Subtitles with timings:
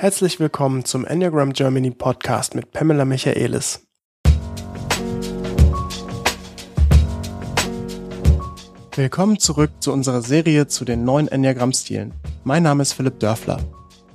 [0.00, 3.86] Herzlich willkommen zum Enneagram Germany Podcast mit Pamela Michaelis.
[8.96, 12.14] Willkommen zurück zu unserer Serie zu den neuen Enneagramm-Stilen.
[12.44, 13.60] Mein Name ist Philipp Dörfler.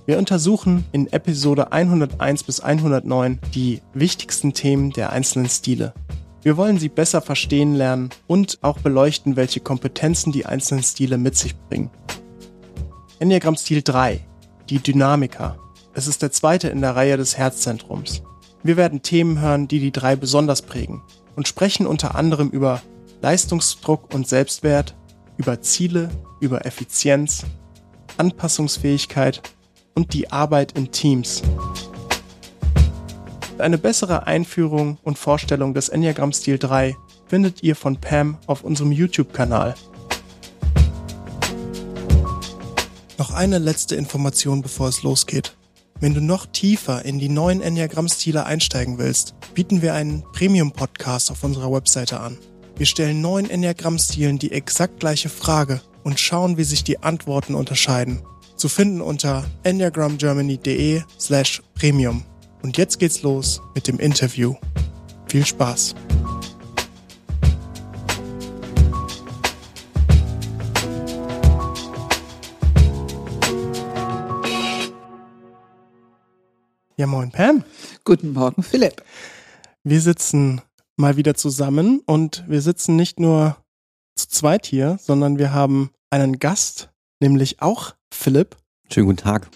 [0.07, 5.93] Wir untersuchen in Episode 101 bis 109 die wichtigsten Themen der einzelnen Stile.
[6.41, 11.35] Wir wollen sie besser verstehen lernen und auch beleuchten, welche Kompetenzen die einzelnen Stile mit
[11.35, 11.91] sich bringen.
[13.19, 14.25] Enneagramm-Stil 3,
[14.67, 15.59] die Dynamiker.
[15.97, 18.21] Es ist der zweite in der Reihe des Herzzentrums.
[18.63, 21.01] Wir werden Themen hören, die die drei besonders prägen
[21.37, 22.81] und sprechen unter anderem über
[23.21, 24.93] Leistungsdruck und Selbstwert,
[25.37, 26.09] über Ziele,
[26.41, 27.45] über Effizienz,
[28.17, 29.41] Anpassungsfähigkeit
[29.93, 31.41] und die Arbeit in Teams.
[33.57, 38.91] Eine bessere Einführung und Vorstellung des Enneagram Stil 3 findet ihr von Pam auf unserem
[38.91, 39.75] YouTube-Kanal.
[43.17, 45.55] Noch eine letzte Information, bevor es losgeht.
[46.01, 51.43] Wenn du noch tiefer in die neuen Enneagramm-Stile einsteigen willst, bieten wir einen Premium-Podcast auf
[51.43, 52.37] unserer Webseite an.
[52.75, 58.21] Wir stellen neun Enneagramm-Stilen die exakt gleiche Frage und schauen, wie sich die Antworten unterscheiden.
[58.57, 62.25] Zu finden unter enneagramgermany.de slash premium.
[62.61, 64.55] Und jetzt geht's los mit dem Interview.
[65.29, 65.95] Viel Spaß!
[76.97, 77.65] Ja, moin Pam.
[78.05, 79.03] Guten Morgen, Philipp.
[79.83, 80.61] Wir sitzen
[80.95, 83.57] mal wieder zusammen und wir sitzen nicht nur
[84.15, 88.55] zu zweit hier, sondern wir haben einen Gast, nämlich auch Philipp.
[88.91, 89.49] Schönen guten Tag.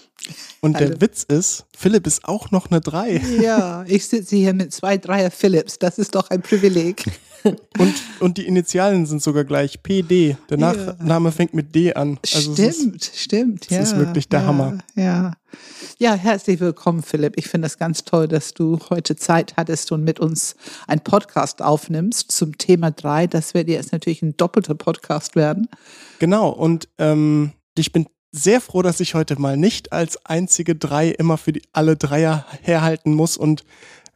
[0.60, 0.88] Und Hallo.
[0.88, 3.22] der Witz ist, Philipp ist auch noch eine Drei.
[3.40, 5.78] Ja, ich sitze hier mit zwei Dreier Philips.
[5.78, 7.04] Das ist doch ein Privileg.
[7.78, 10.36] Und, und die Initialen sind sogar gleich PD.
[10.50, 11.32] Der Nachname ja.
[11.32, 12.18] fängt mit D an.
[12.34, 13.70] Also stimmt, ist, stimmt.
[13.70, 14.78] Das ja, ist wirklich der ja, Hammer.
[14.94, 15.32] Ja.
[15.98, 17.32] ja, herzlich willkommen, Philipp.
[17.36, 20.54] Ich finde es ganz toll, dass du heute Zeit hattest und mit uns
[20.86, 23.26] einen Podcast aufnimmst zum Thema 3.
[23.26, 25.68] Das wird jetzt natürlich ein doppelter Podcast werden.
[26.18, 26.50] Genau.
[26.50, 31.36] Und ähm, ich bin sehr froh, dass ich heute mal nicht als einzige drei immer
[31.36, 33.64] für die, alle Dreier herhalten muss und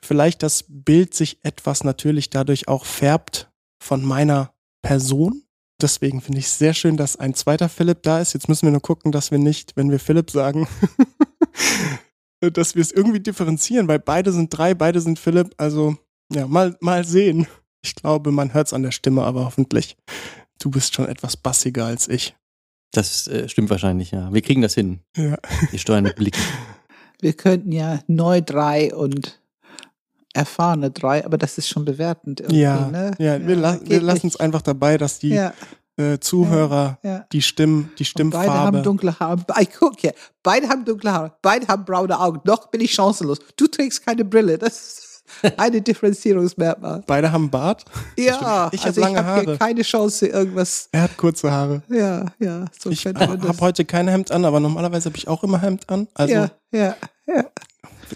[0.00, 3.50] vielleicht das Bild sich etwas natürlich dadurch auch färbt
[3.82, 4.52] von meiner
[4.82, 5.42] Person.
[5.80, 8.32] Deswegen finde ich es sehr schön, dass ein zweiter Philipp da ist.
[8.32, 10.69] Jetzt müssen wir nur gucken, dass wir nicht, wenn wir Philipp sagen,
[12.41, 15.54] dass wir es irgendwie differenzieren, weil beide sind drei, beide sind Philipp.
[15.56, 15.96] Also
[16.32, 17.46] ja, mal, mal sehen.
[17.82, 19.96] Ich glaube, man hört es an der Stimme, aber hoffentlich.
[20.60, 22.34] Du bist schon etwas bassiger als ich.
[22.94, 24.32] Das äh, stimmt wahrscheinlich, ja.
[24.32, 25.00] Wir kriegen das hin.
[25.16, 25.37] Ja.
[25.71, 26.41] Wir steuern mit Blicken.
[27.21, 29.41] Wir könnten ja neu drei und
[30.34, 32.43] erfahrene drei, aber das ist schon bewertend.
[32.50, 33.12] Ja, ne?
[33.19, 35.55] ja, ja, wir, la wir lassen es einfach dabei, dass die ja.
[35.97, 38.49] äh, Zuhörer ja, die Stimmen, die Stimmfarbe.
[38.49, 39.43] beide haben dunkle Haare.
[39.61, 40.12] Ich guck hier,
[40.43, 42.41] beide haben dunkle Haare, beide haben braune Augen.
[42.44, 43.38] Noch bin ich chancenlos.
[43.56, 44.59] Du trägst keine Brille.
[44.59, 45.03] Das ist
[45.56, 47.02] eine Differenzierungsmerkmal.
[47.06, 47.84] Beide haben Bart?
[48.16, 49.58] Ja, ich also habe lange hab Haare.
[49.58, 50.88] keine Chance, irgendwas.
[50.92, 51.82] Er hat kurze Haare.
[51.88, 52.64] Ja, ja.
[52.78, 56.08] So ich habe heute kein Hemd an, aber normalerweise habe ich auch immer Hemd an.
[56.14, 56.96] Also ja, ja,
[57.26, 57.44] ja.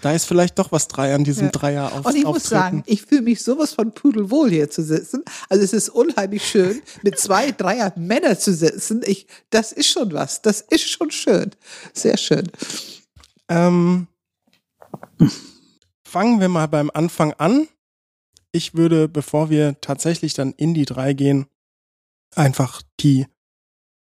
[0.01, 1.51] Da ist vielleicht doch was drei an diesem ja.
[1.51, 5.23] Dreier auf, Und ich muss sagen, ich fühle mich sowas von pudelwohl hier zu sitzen.
[5.49, 9.01] Also es ist unheimlich schön, mit zwei Dreier Männer zu sitzen.
[9.05, 10.41] Ich, das ist schon was.
[10.41, 11.51] Das ist schon schön.
[11.93, 12.49] Sehr schön.
[13.49, 14.07] Ähm,
[16.09, 17.67] fangen wir mal beim Anfang an.
[18.51, 21.45] Ich würde, bevor wir tatsächlich dann in die drei gehen,
[22.35, 23.27] einfach die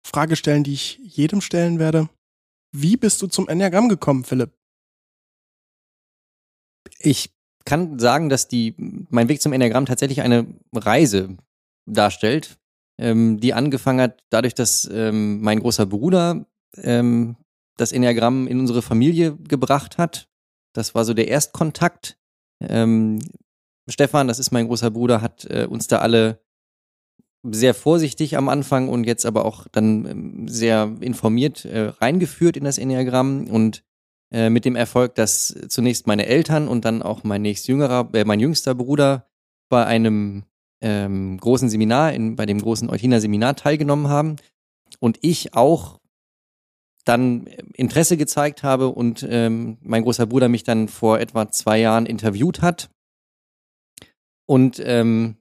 [0.05, 2.09] Frage stellen, die ich jedem stellen werde.
[2.73, 4.53] Wie bist du zum Enneagramm gekommen, Philipp?
[6.99, 7.33] Ich
[7.65, 8.75] kann sagen, dass die,
[9.09, 11.37] mein Weg zum Enneagramm tatsächlich eine Reise
[11.87, 12.59] darstellt,
[12.99, 16.45] ähm, die angefangen hat dadurch, dass ähm, mein großer Bruder
[16.77, 17.37] ähm,
[17.77, 20.29] das Enneagramm in unsere Familie gebracht hat.
[20.75, 22.19] Das war so der Erstkontakt.
[22.61, 23.21] Ähm,
[23.89, 26.41] Stefan, das ist mein großer Bruder, hat äh, uns da alle
[27.43, 32.65] sehr vorsichtig am Anfang und jetzt aber auch dann ähm, sehr informiert äh, reingeführt in
[32.65, 33.85] das Enneagramm und
[34.33, 38.25] äh, mit dem Erfolg, dass zunächst meine Eltern und dann auch mein nächst jüngerer, äh,
[38.25, 39.29] mein jüngster Bruder
[39.69, 40.45] bei einem
[40.81, 44.37] ähm, großen Seminar, in, bei dem großen Eutina Seminar teilgenommen haben
[44.99, 46.01] und ich auch
[47.05, 52.07] dann Interesse gezeigt habe und ähm, mein großer Bruder mich dann vor etwa zwei Jahren
[52.07, 52.91] interviewt hat
[54.47, 55.37] und ähm,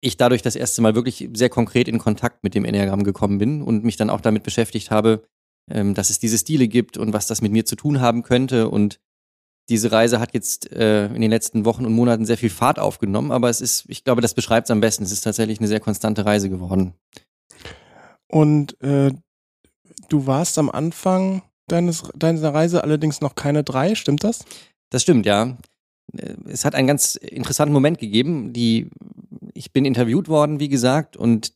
[0.00, 3.62] ich dadurch das erste Mal wirklich sehr konkret in Kontakt mit dem Enneagramm gekommen bin
[3.62, 5.24] und mich dann auch damit beschäftigt habe,
[5.70, 8.68] ähm, dass es diese Stile gibt und was das mit mir zu tun haben könnte
[8.68, 8.98] und
[9.68, 13.30] diese Reise hat jetzt äh, in den letzten Wochen und Monaten sehr viel Fahrt aufgenommen,
[13.30, 15.04] aber es ist, ich glaube, das beschreibt es am besten.
[15.04, 16.94] Es ist tatsächlich eine sehr konstante Reise geworden.
[18.28, 19.12] Und äh,
[20.08, 24.44] du warst am Anfang deines, deiner Reise allerdings noch keine drei, stimmt das?
[24.90, 25.56] Das stimmt, ja.
[26.46, 28.52] Es hat einen ganz interessanten Moment gegeben.
[28.52, 28.90] Die,
[29.54, 31.54] ich bin interviewt worden, wie gesagt, und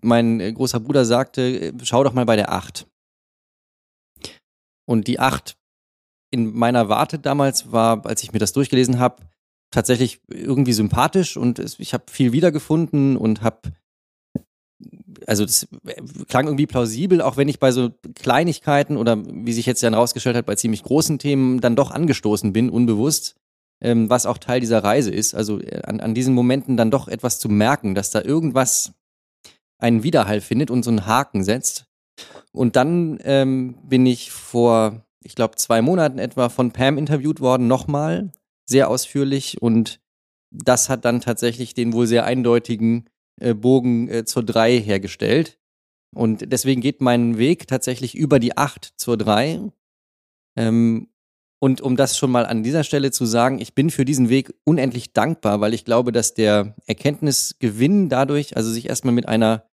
[0.00, 2.86] mein großer Bruder sagte, schau doch mal bei der acht.
[4.86, 5.56] Und die acht
[6.30, 9.22] in meiner Warte damals war, als ich mir das durchgelesen habe,
[9.70, 13.72] tatsächlich irgendwie sympathisch und ich habe viel wiedergefunden und habe
[15.26, 15.66] also das
[16.28, 20.36] klang irgendwie plausibel, auch wenn ich bei so Kleinigkeiten oder wie sich jetzt dann rausgestellt
[20.36, 23.36] hat, bei ziemlich großen Themen dann doch angestoßen bin, unbewusst,
[23.80, 25.34] ähm, was auch Teil dieser Reise ist.
[25.34, 28.92] Also äh, an, an diesen Momenten dann doch etwas zu merken, dass da irgendwas
[29.78, 31.86] einen Widerhall findet und so einen Haken setzt.
[32.52, 37.66] Und dann ähm, bin ich vor, ich glaube, zwei Monaten etwa von Pam interviewt worden,
[37.66, 38.30] nochmal
[38.66, 40.00] sehr ausführlich und
[40.52, 43.08] das hat dann tatsächlich den wohl sehr eindeutigen
[43.54, 45.58] Bogen äh, zur 3 hergestellt.
[46.14, 49.72] Und deswegen geht mein Weg tatsächlich über die 8 zur 3.
[50.56, 51.08] Ähm,
[51.62, 54.52] und um das schon mal an dieser Stelle zu sagen, ich bin für diesen Weg
[54.64, 59.68] unendlich dankbar, weil ich glaube, dass der Erkenntnisgewinn dadurch, also sich erstmal mit einer,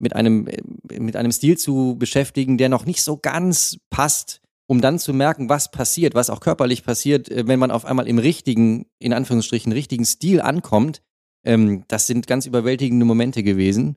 [0.00, 0.60] mit einem, äh,
[0.98, 5.48] mit einem Stil zu beschäftigen, der noch nicht so ganz passt, um dann zu merken,
[5.48, 9.72] was passiert, was auch körperlich passiert, äh, wenn man auf einmal im richtigen, in Anführungsstrichen,
[9.72, 11.00] richtigen Stil ankommt.
[11.44, 13.96] Ähm, das sind ganz überwältigende Momente gewesen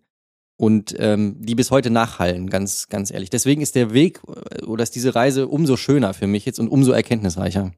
[0.58, 3.30] und ähm, die bis heute nachhallen, ganz, ganz ehrlich.
[3.30, 6.70] Deswegen ist der Weg äh, oder ist diese Reise umso schöner für mich jetzt und
[6.70, 7.72] umso erkenntnisreicher.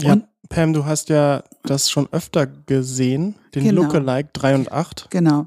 [0.00, 3.82] Ja, und, Pam, du hast ja das schon öfter gesehen, den genau.
[3.82, 5.08] Lookalike 3 und 8.
[5.10, 5.46] Genau.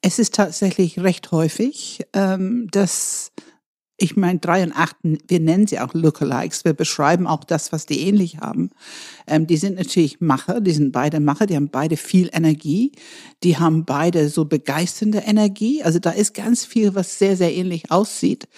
[0.00, 3.32] Es ist tatsächlich recht häufig, ähm, dass
[4.00, 6.64] ich meine, drei und acht, wir nennen sie auch Lookalikes.
[6.64, 8.70] Wir beschreiben auch das, was die ähnlich haben.
[9.26, 12.92] Ähm, die sind natürlich Macher, die sind beide Macher, die haben beide viel Energie,
[13.42, 15.82] die haben beide so begeisternde Energie.
[15.82, 18.48] Also da ist ganz viel, was sehr, sehr ähnlich aussieht.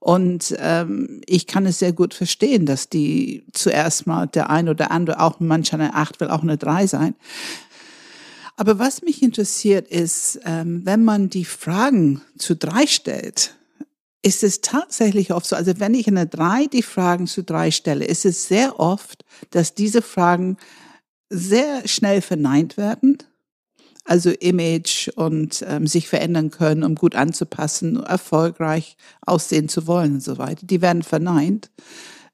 [0.00, 4.90] Und ähm, ich kann es sehr gut verstehen, dass die zuerst mal der ein oder
[4.90, 7.14] andere, auch manch eine Acht will auch eine Drei sein.
[8.56, 13.54] Aber was mich interessiert ist, ähm, wenn man die Fragen zu drei stellt,
[14.22, 17.70] ist es tatsächlich oft so, also wenn ich in der drei die Fragen zu drei
[17.70, 20.56] stelle, ist es sehr oft, dass diese Fragen
[21.30, 23.18] sehr schnell verneint werden.
[24.04, 30.22] Also Image und ähm, sich verändern können, um gut anzupassen, erfolgreich aussehen zu wollen und
[30.22, 30.66] so weiter.
[30.66, 31.70] Die werden verneint.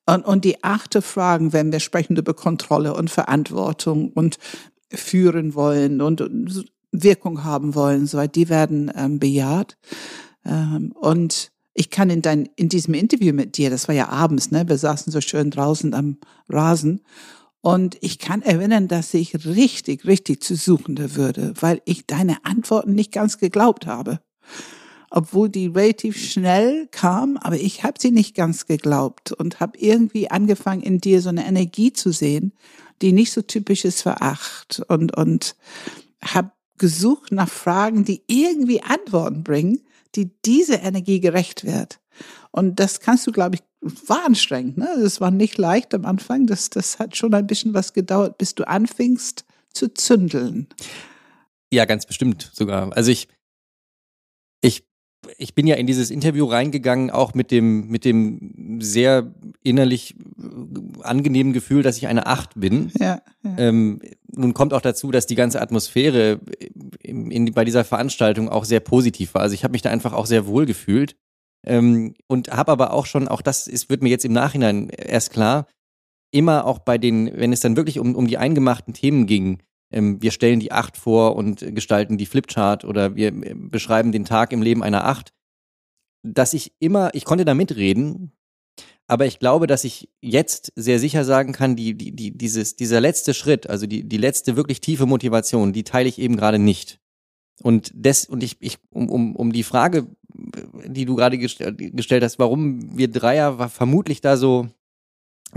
[0.07, 4.39] Und, und die achte Fragen, wenn wir sprechen über Kontrolle und Verantwortung und
[4.91, 9.77] führen wollen und, und Wirkung haben wollen, so weiter, die werden ähm, bejaht.
[10.45, 14.51] Ähm, und ich kann in dein, in diesem Interview mit dir, das war ja abends,
[14.51, 14.67] ne?
[14.67, 16.17] Wir saßen so schön draußen am
[16.49, 17.03] Rasen.
[17.61, 22.95] Und ich kann erinnern, dass ich richtig, richtig zu Suchende würde, weil ich deine Antworten
[22.95, 24.21] nicht ganz geglaubt habe.
[25.11, 30.31] Obwohl die relativ schnell kam, aber ich habe sie nicht ganz geglaubt und habe irgendwie
[30.31, 32.53] angefangen, in dir so eine Energie zu sehen,
[33.03, 35.57] die nicht so typisch ist für acht und, und
[36.23, 39.86] habe gesucht nach Fragen, die irgendwie Antworten bringen,
[40.17, 42.01] die diese Energie gerecht wird.
[42.51, 43.63] Und das kannst du, glaube ich,
[44.09, 44.79] war anstrengend.
[44.79, 44.89] Ne?
[45.01, 46.47] Das war nicht leicht am Anfang.
[46.47, 50.69] Das, das hat schon ein bisschen was gedauert, bis du anfingst zu zündeln.
[51.73, 52.97] Ja, ganz bestimmt sogar.
[52.97, 53.29] Also ich,
[54.63, 54.85] ich,
[55.39, 60.17] ich bin ja in dieses Interview reingegangen, auch mit dem, mit dem sehr innerlich
[61.03, 62.91] angenehmen Gefühl, dass ich eine Acht bin.
[62.99, 63.55] Ja, ja.
[63.59, 66.41] Ähm, nun kommt auch dazu, dass die ganze Atmosphäre
[67.03, 69.43] in, in, bei dieser Veranstaltung auch sehr positiv war.
[69.43, 71.17] Also ich habe mich da einfach auch sehr wohl gefühlt
[71.67, 75.33] ähm, und habe aber auch schon, auch das ist, wird mir jetzt im Nachhinein erst
[75.33, 75.67] klar,
[76.31, 79.63] immer auch bei den, wenn es dann wirklich um, um die eingemachten Themen ging,
[79.97, 84.27] ähm, wir stellen die Acht vor und gestalten die Flipchart oder wir äh, beschreiben den
[84.27, 85.33] Tag im Leben einer Acht,
[86.23, 88.33] dass ich immer, ich konnte da mitreden,
[89.09, 93.01] aber ich glaube, dass ich jetzt sehr sicher sagen kann, die, die, die, dieses, dieser
[93.01, 97.01] letzte Schritt, also die, die letzte wirklich tiefe Motivation, die teile ich eben gerade nicht.
[97.63, 100.09] Und des, und ich, ich, um, um, um die Frage,
[100.87, 104.69] die du gerade gestellt hast, warum wir Dreier vermutlich da so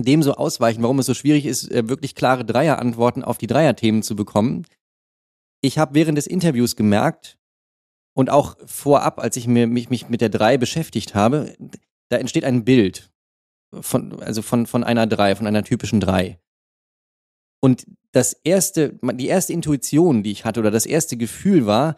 [0.04, 4.04] dem so ausweichen, warum es so schwierig ist, äh, wirklich klare Dreier-Antworten auf die Dreier-Themen
[4.04, 4.66] zu bekommen.
[5.62, 7.38] Ich habe während des Interviews gemerkt
[8.16, 11.56] und auch vorab, als ich mir, mich, mich mit der Drei beschäftigt habe,
[12.10, 13.12] da entsteht ein Bild
[13.74, 16.40] von, also von, von einer drei, von einer typischen drei.
[17.62, 21.96] Und das erste, die erste Intuition, die ich hatte, oder das erste Gefühl war,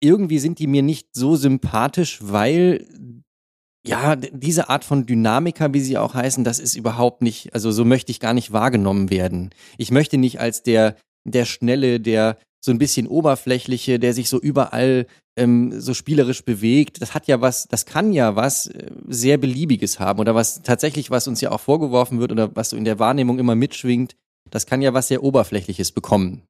[0.00, 2.86] irgendwie sind die mir nicht so sympathisch, weil
[3.84, 7.84] ja, diese Art von Dynamiker, wie sie auch heißen, das ist überhaupt nicht, also so
[7.84, 9.50] möchte ich gar nicht wahrgenommen werden.
[9.76, 14.40] Ich möchte nicht als der, der Schnelle, der so ein bisschen oberflächliche, der sich so
[14.40, 17.02] überall ähm, so spielerisch bewegt.
[17.02, 21.10] Das hat ja was, das kann ja was äh, sehr Beliebiges haben oder was tatsächlich,
[21.10, 24.14] was uns ja auch vorgeworfen wird oder was so in der Wahrnehmung immer mitschwingt,
[24.50, 26.42] das kann ja was sehr Oberflächliches bekommen.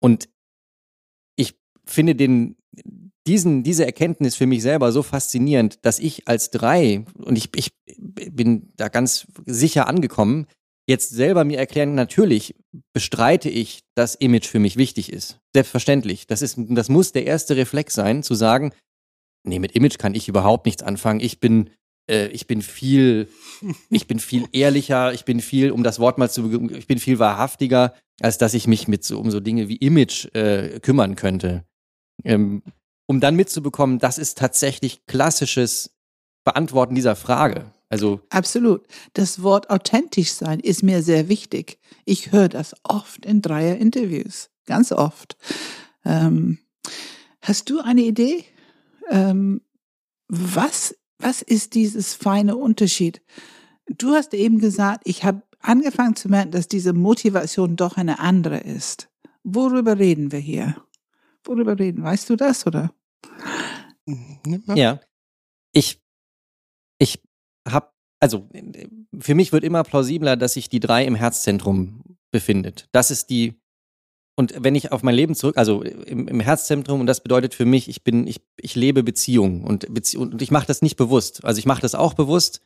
[0.00, 0.28] Und
[1.36, 2.56] ich finde den,
[3.26, 7.72] diesen, diese Erkenntnis für mich selber so faszinierend, dass ich als drei, und ich, ich
[7.96, 10.46] bin da ganz sicher angekommen,
[10.88, 12.54] jetzt selber mir erklären, natürlich
[12.92, 15.38] bestreite ich, dass Image für mich wichtig ist.
[15.52, 16.26] Selbstverständlich.
[16.26, 18.72] Das ist, das muss der erste Reflex sein, zu sagen,
[19.44, 21.20] nee, mit Image kann ich überhaupt nichts anfangen.
[21.20, 21.70] Ich bin,
[22.08, 23.28] äh, ich bin viel,
[23.90, 27.18] ich bin viel ehrlicher, ich bin viel, um das Wort mal zu, ich bin viel
[27.18, 31.64] wahrhaftiger, als dass ich mich mit so, um so Dinge wie Image äh, kümmern könnte.
[32.24, 32.62] Ähm,
[33.06, 35.96] um dann mitzubekommen, das ist tatsächlich klassisches
[36.44, 37.72] Beantworten dieser Frage.
[37.88, 38.86] Also absolut.
[39.12, 41.78] Das Wort authentisch sein ist mir sehr wichtig.
[42.04, 45.36] Ich höre das oft in Dreier-Interviews, ganz oft.
[46.04, 46.58] Ähm,
[47.42, 48.44] hast du eine Idee?
[49.08, 49.60] Ähm,
[50.28, 53.22] was was ist dieses feine Unterschied?
[53.86, 58.58] Du hast eben gesagt, ich habe angefangen zu merken, dass diese Motivation doch eine andere
[58.58, 59.08] ist.
[59.44, 60.76] Worüber reden wir hier?
[61.46, 62.02] Worüber reden?
[62.02, 62.92] Weißt du das oder?
[64.74, 65.00] Ja,
[65.72, 66.00] ich
[66.98, 67.20] ich
[67.68, 68.48] habe, also
[69.18, 72.88] für mich wird immer plausibler, dass sich die drei im Herzzentrum befindet.
[72.92, 73.60] Das ist die,
[74.36, 77.64] und wenn ich auf mein Leben zurück, also im, im Herzzentrum, und das bedeutet für
[77.64, 81.44] mich, ich bin, ich, ich lebe Beziehungen und, Bezie und ich mache das nicht bewusst.
[81.44, 82.60] Also ich mache das auch bewusst,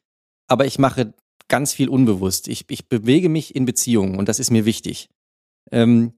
[0.47, 1.15] aber ich mache
[1.49, 2.49] ganz viel unbewusst.
[2.49, 5.11] Ich, ich bewege mich in Beziehungen und das ist mir wichtig.
[5.73, 6.15] Ähm,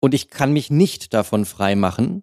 [0.00, 2.22] und ich kann mich nicht davon frei machen,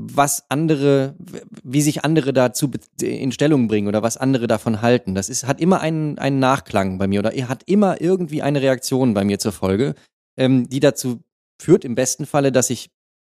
[0.00, 1.16] was andere,
[1.64, 2.70] wie sich andere dazu
[3.02, 5.16] in Stellung bringen oder was andere davon halten.
[5.16, 8.62] Das ist, hat immer einen, einen Nachklang bei mir oder er hat immer irgendwie eine
[8.62, 9.96] Reaktion bei mir zur Folge,
[10.36, 11.20] ähm, die dazu
[11.60, 12.90] führt, im besten Falle, dass ich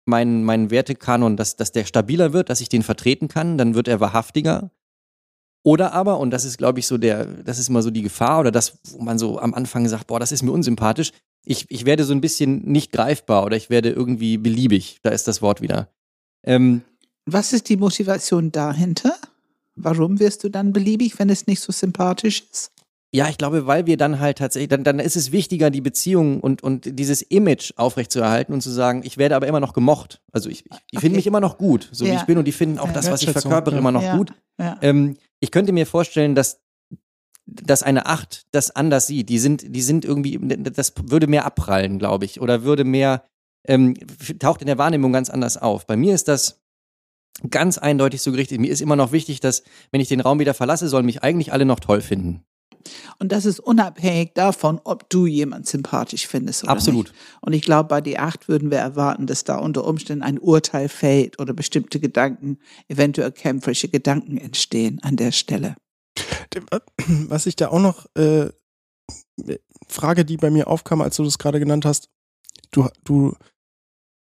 [0.05, 3.87] meinen, meinen Wertekanon, dass, dass der stabiler wird, dass ich den vertreten kann, dann wird
[3.87, 4.73] er wahrhaftiger.
[5.65, 8.41] Oder aber, und das ist, glaube ich, so der, das ist immer so die Gefahr
[8.41, 11.13] oder das, wo man so am Anfang sagt, boah, das ist mir unsympathisch.
[11.45, 14.99] Ich, ich werde so ein bisschen nicht greifbar oder ich werde irgendwie beliebig.
[15.03, 15.89] Da ist das Wort wieder.
[16.45, 16.83] Ähm,
[17.25, 19.15] Was ist die Motivation dahinter?
[19.75, 22.73] Warum wirst du dann beliebig, wenn es nicht so sympathisch ist?
[23.11, 26.41] Ja, ich glaube, weil wir dann halt tatsächlich, dann, dann ist es wichtiger, die Beziehung
[26.41, 30.21] und, und dieses Image aufrechtzuerhalten und zu sagen, ich werde aber immer noch gemocht.
[30.31, 31.01] Also ich, ich die okay.
[31.01, 32.13] finden mich immer noch gut, so ja.
[32.13, 33.81] wie ich bin und die finden auch ja, das, was ich verkörpere, ja.
[33.81, 34.33] immer noch gut.
[34.83, 36.61] Ähm, ich könnte mir vorstellen, dass,
[37.49, 39.29] dass eine Acht das anders sieht.
[39.29, 43.25] Die sind, die sind irgendwie, das würde mehr abprallen, glaube ich, oder würde mehr
[43.67, 43.95] ähm,
[44.39, 45.87] taucht in der Wahrnehmung ganz anders auf.
[45.87, 46.61] Bei mir ist das
[47.51, 48.61] ganz eindeutig so gerichtet.
[48.61, 51.53] Mir ist immer noch wichtig, dass, wenn ich den Raum wieder verlasse, sollen mich eigentlich
[51.53, 52.45] alle noch toll finden.
[53.19, 57.09] Und das ist unabhängig davon, ob du jemand sympathisch findest oder Absolut.
[57.09, 57.17] nicht.
[57.41, 60.89] Und ich glaube, bei die acht würden wir erwarten, dass da unter Umständen ein Urteil
[60.89, 65.77] fällt oder bestimmte Gedanken, eventuell kämpferische Gedanken entstehen an der Stelle.
[67.29, 68.51] Was ich da auch noch äh,
[69.89, 72.09] Frage, die bei mir aufkam, als du das gerade genannt hast,
[72.71, 73.35] du, du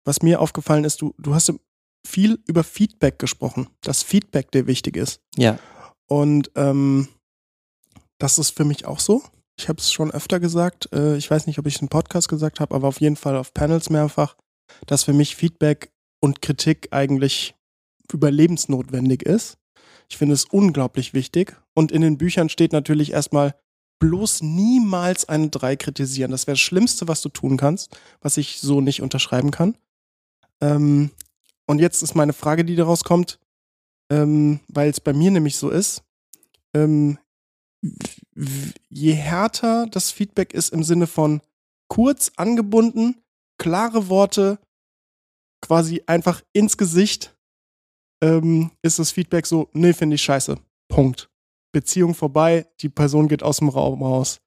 [0.04, 1.52] was mir aufgefallen ist, du, du hast
[2.06, 5.20] viel über Feedback gesprochen, dass Feedback dir wichtig ist.
[5.36, 5.58] Ja.
[6.08, 7.08] Und ähm,
[8.18, 9.22] das ist für mich auch so.
[9.58, 10.88] Ich habe es schon öfter gesagt.
[10.92, 13.36] Äh, ich weiß nicht, ob ich es im Podcast gesagt habe, aber auf jeden Fall
[13.36, 14.36] auf Panels mehrfach,
[14.86, 17.54] dass für mich Feedback und Kritik eigentlich
[18.12, 19.58] überlebensnotwendig ist.
[20.10, 21.56] Ich finde es unglaublich wichtig.
[21.74, 23.54] Und in den Büchern steht natürlich erstmal,
[24.00, 26.30] bloß niemals eine 3 kritisieren.
[26.30, 29.76] Das wäre das Schlimmste, was du tun kannst, was ich so nicht unterschreiben kann.
[30.60, 31.10] Ähm,
[31.66, 33.38] und jetzt ist meine Frage, die daraus kommt,
[34.10, 36.02] ähm, weil es bei mir nämlich so ist,
[36.74, 37.18] ähm,
[38.88, 41.40] je härter das Feedback ist im Sinne von
[41.88, 43.22] kurz angebunden,
[43.58, 44.58] klare Worte,
[45.60, 47.36] quasi einfach ins Gesicht,
[48.22, 50.58] ähm, ist das Feedback so, nee, finde ich scheiße.
[50.88, 51.30] Punkt.
[51.72, 54.40] Beziehung vorbei, die Person geht aus dem Raum raus.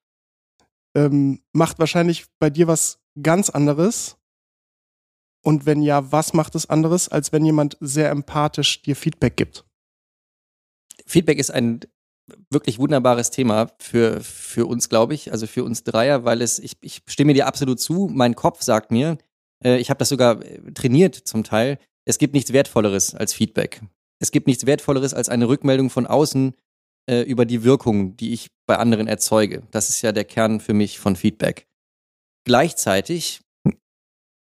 [0.95, 4.17] Ähm, macht wahrscheinlich bei dir was ganz anderes.
[5.43, 9.65] Und wenn ja, was macht es anderes, als wenn jemand sehr empathisch dir Feedback gibt?
[11.05, 11.81] Feedback ist ein
[12.49, 16.77] wirklich wunderbares Thema für, für uns, glaube ich, also für uns Dreier, weil es, ich,
[16.81, 19.17] ich stimme dir absolut zu, mein Kopf sagt mir,
[19.63, 23.81] äh, ich habe das sogar äh, trainiert zum Teil, es gibt nichts Wertvolleres als Feedback.
[24.19, 26.55] Es gibt nichts Wertvolleres als eine Rückmeldung von außen
[27.09, 29.63] äh, über die Wirkung, die ich bei anderen erzeuge.
[29.71, 31.67] Das ist ja der Kern für mich von Feedback.
[32.45, 33.41] Gleichzeitig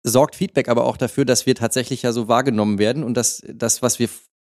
[0.05, 3.83] sorgt Feedback aber auch dafür, dass wir tatsächlich ja so wahrgenommen werden und dass das,
[3.83, 4.09] was wir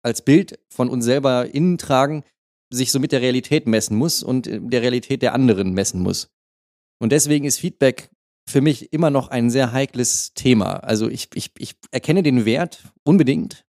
[0.03, 2.23] als Bild von uns selber innen tragen,
[2.69, 6.29] sich so mit der Realität messen muss und äh, der Realität der anderen messen muss.
[6.99, 8.09] Und deswegen ist Feedback
[8.47, 10.77] für mich immer noch ein sehr heikles Thema.
[10.77, 13.65] Also ich, ich, ich erkenne den Wert unbedingt.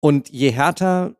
[0.00, 1.14] Und je härter,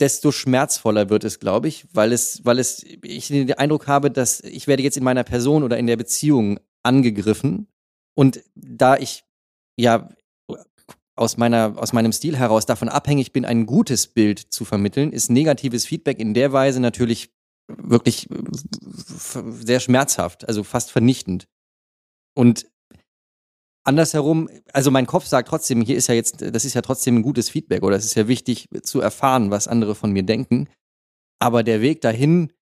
[0.00, 4.40] desto schmerzvoller wird es, glaube ich, weil es, weil es, ich den Eindruck habe, dass
[4.40, 7.66] ich werde jetzt in meiner Person oder in der Beziehung angegriffen.
[8.14, 9.24] Und da ich
[9.76, 10.08] ja
[11.16, 15.30] aus meiner, aus meinem Stil heraus davon abhängig bin, ein gutes Bild zu vermitteln, ist
[15.30, 17.30] negatives Feedback in der Weise natürlich
[17.68, 18.28] wirklich
[19.16, 21.46] sehr schmerzhaft, also fast vernichtend.
[22.34, 22.66] Und
[23.84, 27.22] andersherum, also mein Kopf sagt trotzdem, hier ist ja jetzt, das ist ja trotzdem ein
[27.22, 30.68] gutes Feedback oder es ist ja wichtig zu erfahren, was andere von mir denken.
[31.38, 32.52] Aber der Weg dahin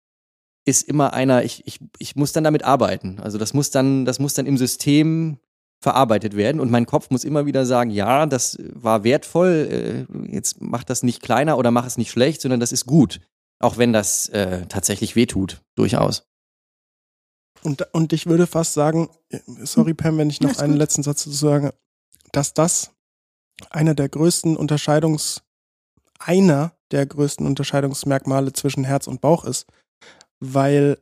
[0.66, 3.20] ist immer einer, ich, ich, ich muss dann damit arbeiten.
[3.20, 5.38] Also das muss dann, das muss dann im System
[5.80, 10.60] verarbeitet werden und mein Kopf muss immer wieder sagen, ja, das war wertvoll, äh, jetzt
[10.60, 13.20] mach das nicht kleiner oder mach es nicht schlecht, sondern das ist gut.
[13.58, 16.26] Auch wenn das äh, tatsächlich wehtut, durchaus.
[17.62, 19.08] Und, und ich würde fast sagen,
[19.62, 21.74] sorry Pam, wenn ich noch einen letzten Satz dazu sage,
[22.32, 22.92] dass das
[23.70, 25.42] einer der größten Unterscheidungs,
[26.18, 29.66] einer der größten Unterscheidungsmerkmale zwischen Herz und Bauch ist,
[30.38, 30.98] weil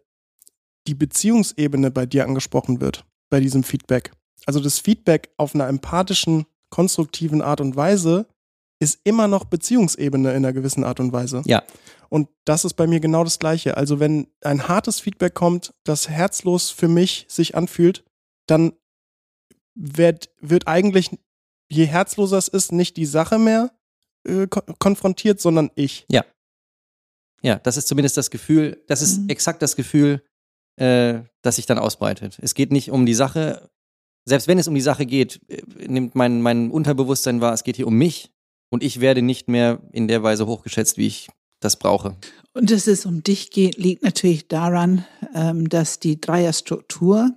[0.87, 4.13] die Beziehungsebene bei dir angesprochen wird, bei diesem Feedback.
[4.47, 8.27] Also das Feedback auf einer empathischen, konstruktiven Art und Weise
[8.81, 11.43] ist immer noch Beziehungsebene in einer gewissen Art und Weise.
[11.47, 11.63] Ja.
[12.09, 13.77] Und das ist bei mir genau das Gleiche.
[13.77, 18.05] Also wenn ein hartes Feedback kommt, das herzlos für mich sich anfühlt,
[18.47, 18.73] dann
[19.75, 21.11] wird, wird eigentlich,
[21.69, 23.73] je herzloser es ist, nicht die Sache mehr
[24.27, 26.07] äh, ko konfrontiert, sondern ich.
[26.11, 26.25] Ja.
[27.43, 29.29] Ja, das ist zumindest das Gefühl, das ist mhm.
[29.29, 30.23] exakt das Gefühl,
[30.77, 32.39] äh, das sich dann ausbreitet.
[32.41, 33.71] Es geht nicht um die Sache,
[34.25, 37.77] selbst wenn es um die Sache geht, äh, nimmt mein, mein Unterbewusstsein wahr, es geht
[37.77, 38.34] hier um mich
[38.75, 41.29] und ich werde nicht mehr in der Weise hochgeschätzt, wie ich
[41.61, 42.17] das brauche.
[42.55, 47.31] Und dass es um dich geht, liegt natürlich daran, ähm, dass die Dreierstruktur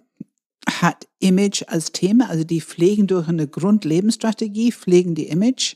[0.67, 5.75] hat Image als Thema, also die pflegen durch eine Grundlebensstrategie, pflegen die Image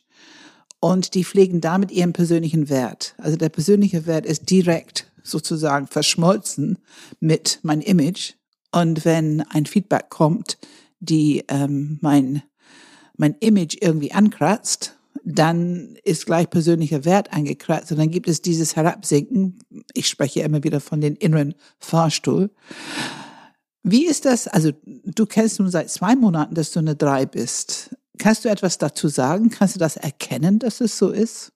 [0.79, 3.13] und die pflegen damit ihren persönlichen Wert.
[3.19, 6.79] Also der persönliche Wert ist direkt sozusagen verschmolzen
[7.19, 8.33] mit mein Image.
[8.71, 10.57] Und wenn ein Feedback kommt,
[10.99, 12.41] die ähm, mein,
[13.15, 18.75] mein Image irgendwie ankratzt, dann ist gleich persönlicher Wert eingekratzt und dann gibt es dieses
[18.75, 19.59] Herabsinken.
[19.93, 22.49] Ich spreche immer wieder von den inneren Fahrstuhl.
[23.83, 24.47] Wie ist das?
[24.47, 27.95] Also du kennst nun seit zwei Monaten, dass du eine Drei bist.
[28.17, 29.49] Kannst du etwas dazu sagen?
[29.49, 31.51] Kannst du das erkennen, dass es so ist?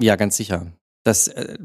[0.00, 0.72] Ja, ganz sicher.
[1.04, 1.58] Das, äh,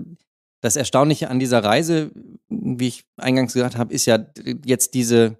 [0.61, 2.11] das Erstaunliche an dieser Reise,
[2.49, 4.25] wie ich eingangs gesagt habe, ist ja
[4.65, 5.37] jetzt diese,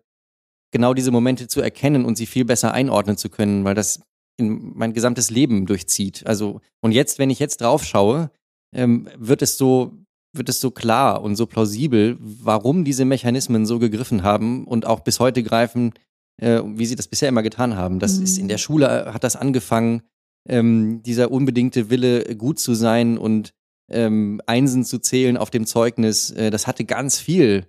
[0.72, 4.02] genau diese Momente zu erkennen und sie viel besser einordnen zu können, weil das
[4.38, 6.26] in mein gesamtes Leben durchzieht.
[6.26, 8.32] Also, und jetzt, wenn ich jetzt drauf schaue,
[8.73, 9.93] ähm, wird es so,
[10.34, 15.02] wird es so klar und so plausibel, warum diese Mechanismen so gegriffen haben und auch
[15.02, 15.93] bis heute greifen,
[16.39, 18.00] äh, wie sie das bisher immer getan haben.
[18.00, 18.23] Das mhm.
[18.23, 20.04] ist in der Schule hat das angefangen,
[20.47, 23.54] ähm, dieser unbedingte Wille, gut zu sein und
[23.89, 26.30] ähm, Einsen zu zählen auf dem Zeugnis.
[26.32, 27.67] Äh, das hatte ganz viel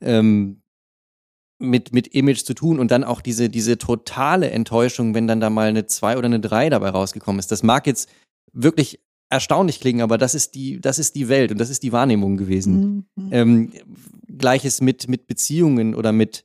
[0.00, 0.59] ähm,
[1.60, 5.50] mit, mit Image zu tun und dann auch diese, diese totale Enttäuschung, wenn dann da
[5.50, 7.52] mal eine 2 oder eine 3 dabei rausgekommen ist.
[7.52, 8.08] Das mag jetzt
[8.52, 11.92] wirklich erstaunlich klingen, aber das ist die, das ist die Welt und das ist die
[11.92, 13.06] Wahrnehmung gewesen.
[13.14, 13.28] Mhm.
[13.30, 13.72] Ähm,
[14.26, 16.44] Gleiches mit, mit Beziehungen oder mit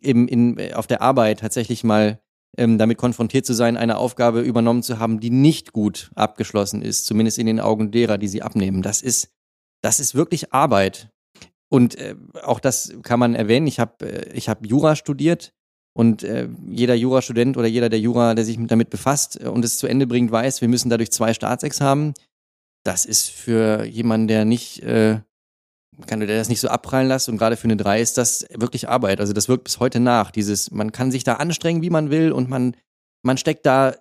[0.00, 2.18] im, in, auf der Arbeit tatsächlich mal
[2.56, 7.06] ähm, damit konfrontiert zu sein, eine Aufgabe übernommen zu haben, die nicht gut abgeschlossen ist,
[7.06, 8.82] zumindest in den Augen derer, die sie abnehmen.
[8.82, 9.30] Das ist,
[9.82, 11.10] das ist wirklich Arbeit.
[11.76, 13.66] Und äh, auch das kann man erwähnen.
[13.66, 15.52] Ich habe äh, ich hab Jura studiert
[15.92, 19.76] und äh, jeder Jurastudent oder jeder der Jura, der sich damit befasst äh, und es
[19.76, 22.14] zu Ende bringt, weiß, wir müssen dadurch zwei Staatsexamen.
[22.82, 25.20] Das ist für jemanden, der nicht, äh,
[26.06, 28.88] kann der das nicht so abprallen lässt und gerade für eine drei ist das wirklich
[28.88, 29.20] Arbeit.
[29.20, 30.30] Also das wirkt bis heute nach.
[30.30, 32.74] Dieses, man kann sich da anstrengen, wie man will und man,
[33.20, 33.96] man steckt da äh,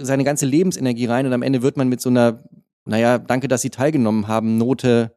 [0.00, 2.44] seine ganze Lebensenergie rein und am Ende wird man mit so einer,
[2.84, 5.16] naja, danke, dass Sie teilgenommen haben, Note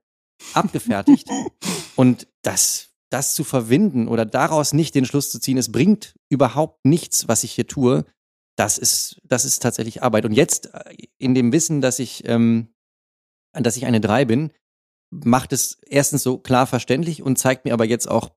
[0.56, 1.30] abgefertigt.
[2.00, 6.86] Und das, das zu verwinden oder daraus nicht den Schluss zu ziehen, es bringt überhaupt
[6.86, 8.06] nichts, was ich hier tue,
[8.56, 10.24] das ist, das ist tatsächlich Arbeit.
[10.24, 12.74] Und jetzt äh, in dem Wissen, dass ich, ähm,
[13.52, 14.54] dass ich eine Drei bin,
[15.10, 18.32] macht es erstens so klar verständlich und zeigt mir aber jetzt auch,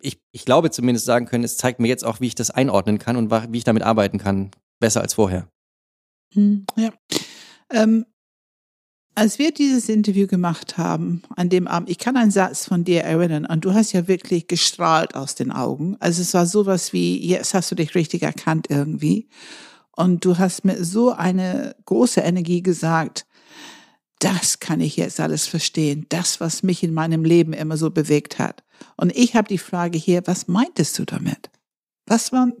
[0.00, 3.00] ich, ich glaube zumindest sagen können, es zeigt mir jetzt auch, wie ich das einordnen
[3.00, 5.50] kann und wie ich damit arbeiten kann, besser als vorher.
[6.34, 6.92] Hm, ja.
[7.72, 8.06] Ähm,
[9.18, 13.02] als wir dieses Interview gemacht haben, an dem Abend, ich kann einen Satz von dir
[13.02, 15.96] erinnern, und du hast ja wirklich gestrahlt aus den Augen.
[15.98, 19.28] Also es war sowas wie, jetzt hast du dich richtig erkannt irgendwie.
[19.96, 23.26] Und du hast mit so eine große Energie gesagt,
[24.20, 28.38] das kann ich jetzt alles verstehen, das, was mich in meinem Leben immer so bewegt
[28.38, 28.62] hat.
[28.96, 31.50] Und ich habe die Frage hier, was meintest du damit?
[32.06, 32.52] Was war,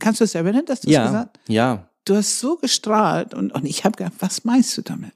[0.00, 3.52] kannst du es erinnern, dass du es ja, gesagt Ja, du hast so gestrahlt und,
[3.52, 5.12] und ich habe gedacht, was meinst du damit?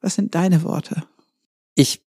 [0.00, 1.04] Was sind deine Worte?
[1.74, 2.02] Ich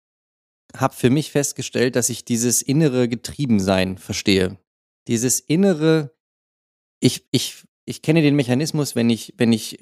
[0.75, 4.57] habe für mich festgestellt, dass ich dieses innere Getriebensein verstehe.
[5.07, 6.11] Dieses innere,
[6.99, 9.79] ich, ich, ich kenne den Mechanismus, wenn ich, wenn ich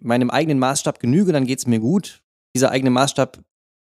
[0.00, 2.22] meinem eigenen Maßstab genüge, dann geht's mir gut.
[2.54, 3.42] Dieser eigene Maßstab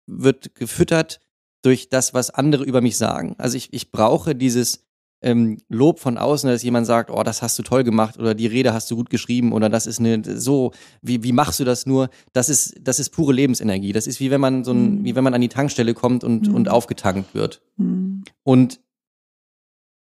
[0.08, 1.20] wird gefüttert
[1.62, 3.36] durch das, was andere über mich sagen.
[3.38, 4.86] Also ich, ich brauche dieses
[5.22, 8.48] ähm, Lob von außen, dass jemand sagt, oh, das hast du toll gemacht oder die
[8.48, 11.86] Rede hast du gut geschrieben oder das ist eine so, wie, wie machst du das
[11.86, 12.10] nur?
[12.34, 13.92] Das ist, das ist pure Lebensenergie.
[13.92, 15.04] Das ist wie wenn man so ein, mhm.
[15.06, 16.56] wie wenn man an die Tankstelle kommt und, mhm.
[16.56, 17.62] und aufgetankt wird.
[17.78, 18.24] Mhm.
[18.44, 18.82] Und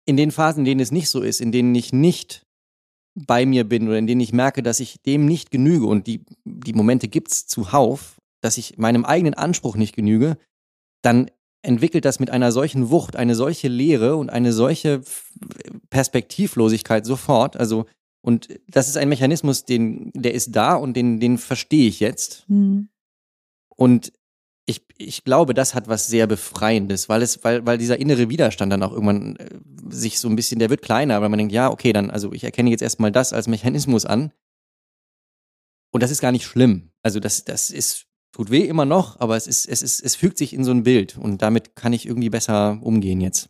[0.06, 2.46] in den Phasen, in denen es nicht so ist, in denen ich nicht
[3.16, 6.24] bei mir bin oder in denen ich merke, dass ich dem nicht genüge und die,
[6.46, 10.38] die Momente gibt's zuhauf, dass ich meinem eigenen Anspruch nicht genüge,
[11.02, 15.02] dann entwickelt das mit einer solchen Wucht, eine solche Leere und eine solche
[15.90, 17.58] Perspektivlosigkeit sofort.
[17.58, 17.86] Also,
[18.22, 22.46] und das ist ein Mechanismus, den, der ist da und den, den verstehe ich jetzt.
[22.48, 22.90] Mhm.
[23.76, 24.12] Und
[24.66, 28.72] ich, ich glaube, das hat was sehr Befreiendes, weil es, weil, weil dieser innere Widerstand
[28.72, 31.72] dann auch irgendwann äh, sich so ein bisschen, der wird kleiner, weil man denkt, ja,
[31.72, 34.34] okay, dann, also ich erkenne jetzt erstmal das als Mechanismus an.
[35.92, 36.92] Und das ist gar nicht schlimm.
[37.02, 38.07] Also das, das ist
[38.38, 40.84] tut weh immer noch, aber es ist, es ist, es fügt sich in so ein
[40.84, 43.50] Bild und damit kann ich irgendwie besser umgehen jetzt.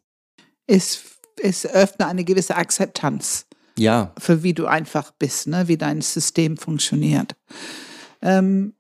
[0.66, 1.02] Es,
[1.44, 3.48] es öffnet eine gewisse Akzeptanz.
[3.78, 4.14] Ja.
[4.18, 5.68] Für wie du einfach bist, ne?
[5.68, 7.36] wie dein System funktioniert.
[8.22, 8.76] Ähm,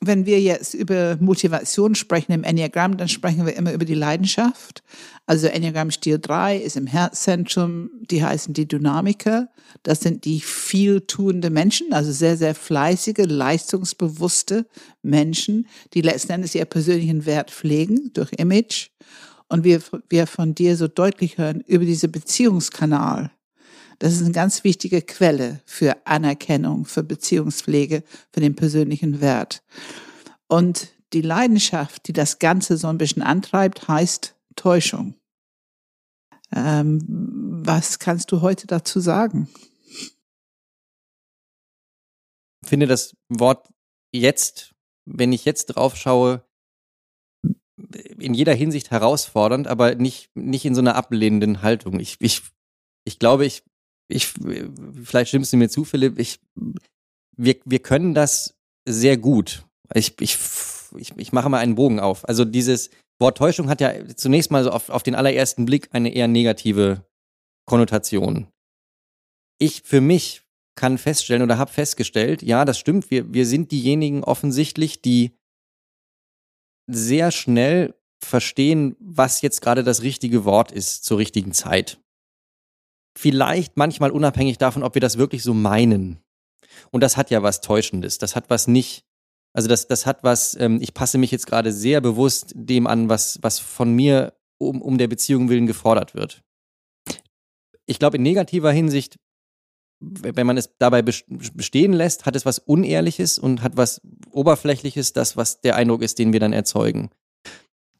[0.00, 4.82] wenn wir jetzt über Motivation sprechen im Enneagramm, dann sprechen wir immer über die Leidenschaft.
[5.26, 9.48] Also Enneagramm Stil 3 ist im Herzzentrum, die heißen die Dynamiker.
[9.82, 14.66] Das sind die viel tuende Menschen, also sehr, sehr fleißige, leistungsbewusste
[15.02, 18.88] Menschen, die letzten Endes ihr persönlichen Wert pflegen durch Image.
[19.48, 23.30] Und wir, wir von dir so deutlich hören über diese Beziehungskanal.
[24.00, 29.62] Das ist eine ganz wichtige Quelle für Anerkennung, für Beziehungspflege, für den persönlichen Wert.
[30.48, 35.16] Und die Leidenschaft, die das Ganze so ein bisschen antreibt, heißt Täuschung.
[36.50, 37.04] Ähm,
[37.62, 39.50] was kannst du heute dazu sagen?
[42.62, 43.68] Ich finde das Wort
[44.12, 46.42] jetzt, wenn ich jetzt drauf schaue,
[48.18, 52.00] in jeder Hinsicht herausfordernd, aber nicht, nicht in so einer ablehnenden Haltung.
[52.00, 52.40] Ich, ich,
[53.04, 53.62] ich glaube, ich
[54.10, 54.32] ich,
[55.04, 56.40] vielleicht stimmst du mir zu, Philipp, ich,
[57.36, 59.64] wir, wir können das sehr gut.
[59.94, 60.38] Ich, ich,
[60.96, 62.28] ich, ich mache mal einen Bogen auf.
[62.28, 66.12] Also dieses Wort Täuschung hat ja zunächst mal so auf, auf den allerersten Blick eine
[66.12, 67.04] eher negative
[67.66, 68.48] Konnotation.
[69.58, 70.42] Ich für mich
[70.74, 75.32] kann feststellen oder habe festgestellt, ja, das stimmt, wir, wir sind diejenigen offensichtlich, die
[76.86, 82.00] sehr schnell verstehen, was jetzt gerade das richtige Wort ist zur richtigen Zeit
[83.20, 86.18] vielleicht manchmal unabhängig davon, ob wir das wirklich so meinen.
[86.90, 88.16] Und das hat ja was Täuschendes.
[88.18, 89.04] Das hat was nicht,
[89.52, 93.08] also das, das hat was, ähm, ich passe mich jetzt gerade sehr bewusst dem an,
[93.08, 96.42] was, was von mir um, um der Beziehung willen gefordert wird.
[97.86, 99.18] Ich glaube, in negativer Hinsicht,
[100.00, 105.36] wenn man es dabei bestehen lässt, hat es was Unehrliches und hat was Oberflächliches, das,
[105.36, 107.10] was der Eindruck ist, den wir dann erzeugen.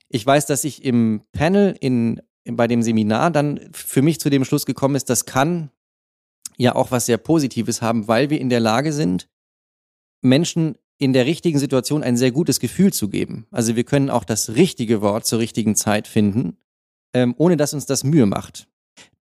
[0.09, 4.45] Ich weiß, dass ich im Panel in bei dem Seminar dann für mich zu dem
[4.45, 5.71] Schluss gekommen ist, das kann
[6.57, 9.29] ja auch was sehr Positives haben, weil wir in der Lage sind,
[10.23, 13.47] Menschen in der richtigen Situation ein sehr gutes Gefühl zu geben.
[13.51, 16.59] Also wir können auch das richtige Wort zur richtigen Zeit finden,
[17.15, 18.69] ähm, ohne dass uns das Mühe macht.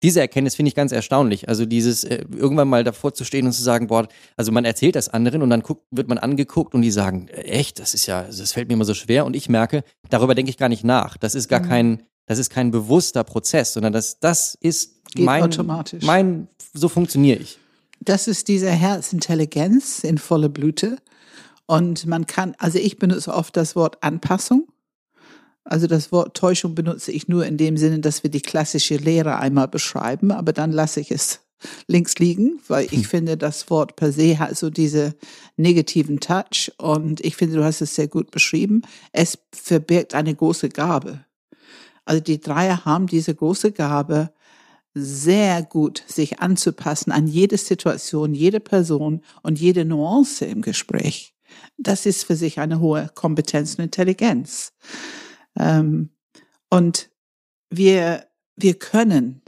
[0.03, 1.49] Diese Erkenntnis finde ich ganz erstaunlich.
[1.49, 4.95] Also dieses äh, irgendwann mal davor zu stehen und zu sagen, boah, also man erzählt
[4.95, 8.05] das anderen und dann guckt, wird man angeguckt und die sagen, äh, echt, das ist
[8.05, 10.83] ja, das fällt mir immer so schwer und ich merke, darüber denke ich gar nicht
[10.83, 11.17] nach.
[11.17, 11.67] Das ist gar mhm.
[11.67, 16.03] kein das ist kein bewusster Prozess, sondern das, das ist Geht mein, automatisch.
[16.03, 17.57] mein, so funktioniere ich.
[18.01, 20.97] Das ist diese Herzintelligenz in volle Blüte.
[21.65, 24.67] Und man kann, also ich benutze oft das Wort Anpassung.
[25.67, 29.37] Also das Wort Täuschung benutze ich nur in dem Sinne, dass wir die klassische Lehre
[29.37, 31.41] einmal beschreiben, aber dann lasse ich es
[31.87, 33.03] links liegen, weil ich hm.
[33.03, 35.15] finde, das Wort per se hat so diese
[35.57, 38.83] negativen Touch und ich finde, du hast es sehr gut beschrieben.
[39.11, 41.25] Es verbirgt eine große Gabe.
[42.05, 44.31] Also die Dreier haben diese große Gabe,
[44.93, 51.33] sehr gut sich anzupassen an jede Situation, jede Person und jede Nuance im Gespräch.
[51.77, 54.73] Das ist für sich eine hohe Kompetenz und Intelligenz.
[55.59, 56.09] Ähm,
[56.69, 57.09] und
[57.69, 59.41] wir, wir können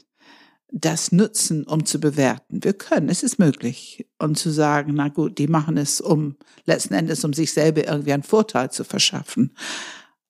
[0.72, 2.64] das nutzen, um zu bewerten.
[2.64, 4.08] Wir können, es ist möglich.
[4.20, 8.14] Und zu sagen, na gut, die machen es, um letzten Endes, um sich selber irgendwie
[8.14, 9.56] einen Vorteil zu verschaffen.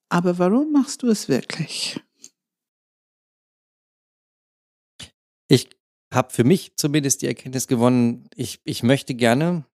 [0.10, 2.00] Aber warum machst du es wirklich?
[5.48, 5.70] Ich
[6.14, 9.66] habe für mich zumindest die Erkenntnis gewonnen, ich, ich möchte gerne,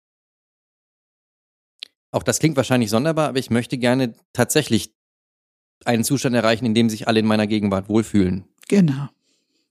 [2.11, 4.95] auch das klingt wahrscheinlich sonderbar, aber ich möchte gerne tatsächlich
[5.87, 8.44] einen Zustand erreichen, in dem sich alle in meiner Gegenwart wohlfühlen.
[8.68, 9.09] Genau.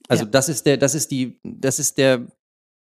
[0.08, 0.30] Also Ja.
[0.30, 2.28] das ist der, das ist die, das ist der,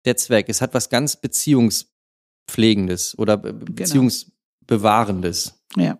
[0.04, 0.48] der Zweck.
[0.48, 3.64] Es hat was ganz Beziehungspflegendes oder Be- Genau.
[3.72, 5.54] Beziehungsbewahrendes.
[5.76, 5.98] Ja.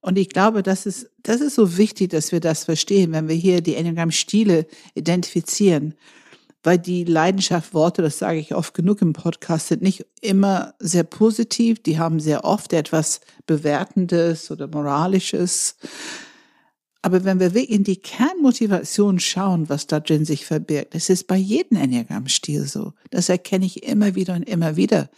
[0.00, 3.34] Und ich glaube, das ist, das ist so wichtig, dass wir das verstehen, wenn wir
[3.36, 5.94] hier die Enneagramm-Stile identifizieren.
[6.62, 11.82] Weil die Leidenschaft-Worte, das sage ich oft genug im Podcast, sind nicht immer sehr positiv.
[11.82, 15.76] Die haben sehr oft etwas Bewertendes oder Moralisches.
[17.02, 21.26] Aber wenn wir wirklich in die Kernmotivation schauen, was da drin sich verbirgt, es ist
[21.26, 22.92] bei jedem Enneagramm-Stil so.
[23.10, 25.08] Das erkenne ich immer wieder und immer wieder.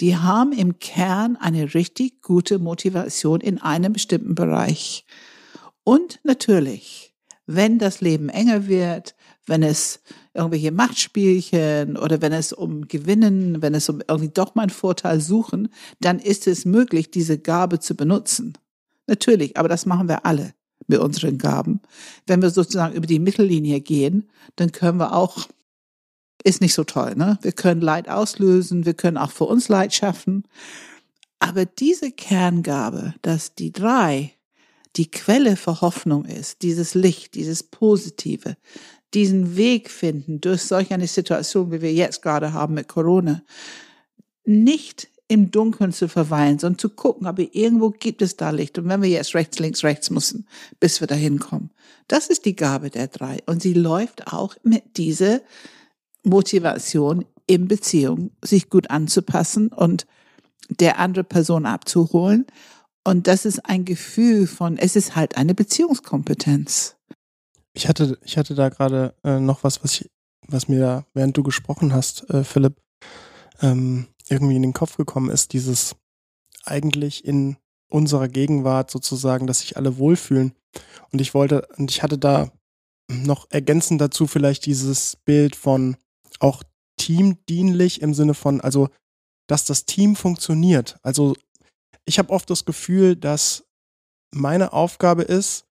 [0.00, 5.04] Die haben im Kern eine richtig gute Motivation in einem bestimmten Bereich.
[5.84, 7.14] Und natürlich,
[7.46, 9.14] wenn das Leben enger wird,
[9.46, 10.00] wenn es
[10.34, 15.20] irgendwelche Machtspielchen oder wenn es um Gewinnen, wenn es um irgendwie doch mal einen Vorteil
[15.20, 15.68] suchen,
[16.00, 18.54] dann ist es möglich, diese Gabe zu benutzen.
[19.06, 20.54] Natürlich, aber das machen wir alle
[20.92, 21.80] mit unseren Gaben.
[22.26, 25.48] Wenn wir sozusagen über die Mittellinie gehen, dann können wir auch,
[26.44, 27.38] ist nicht so toll, ne?
[27.42, 30.44] Wir können Leid auslösen, wir können auch für uns Leid schaffen.
[31.40, 34.32] Aber diese Kerngabe, dass die drei
[34.96, 38.56] die Quelle für Hoffnung ist, dieses Licht, dieses Positive,
[39.14, 43.42] diesen Weg finden durch solch eine Situation, wie wir jetzt gerade haben mit Corona,
[44.44, 48.76] nicht im Dunkeln zu verweilen, sondern zu gucken, aber irgendwo gibt es da Licht.
[48.76, 50.46] Und wenn wir jetzt rechts, links, rechts müssen,
[50.78, 51.70] bis wir dahin kommen.
[52.06, 53.38] Das ist die Gabe der drei.
[53.46, 55.40] Und sie läuft auch mit dieser
[56.22, 60.06] Motivation in Beziehung, sich gut anzupassen und
[60.68, 62.46] der andere Person abzuholen.
[63.02, 66.96] Und das ist ein Gefühl von, es ist halt eine Beziehungskompetenz.
[67.72, 70.10] Ich hatte, ich hatte da gerade äh, noch was, was, ich,
[70.46, 72.76] was mir da, während du gesprochen hast, äh, Philipp,
[73.62, 75.96] ähm, irgendwie in den Kopf gekommen ist, dieses
[76.64, 77.56] eigentlich in
[77.88, 80.54] unserer Gegenwart sozusagen, dass sich alle wohlfühlen.
[81.10, 82.50] Und ich wollte, und ich hatte da
[83.08, 85.96] noch ergänzend dazu vielleicht dieses Bild von
[86.40, 86.62] auch
[86.96, 88.88] teamdienlich im Sinne von, also,
[89.46, 90.98] dass das Team funktioniert.
[91.02, 91.36] Also,
[92.04, 93.64] ich habe oft das Gefühl, dass
[94.30, 95.66] meine Aufgabe ist,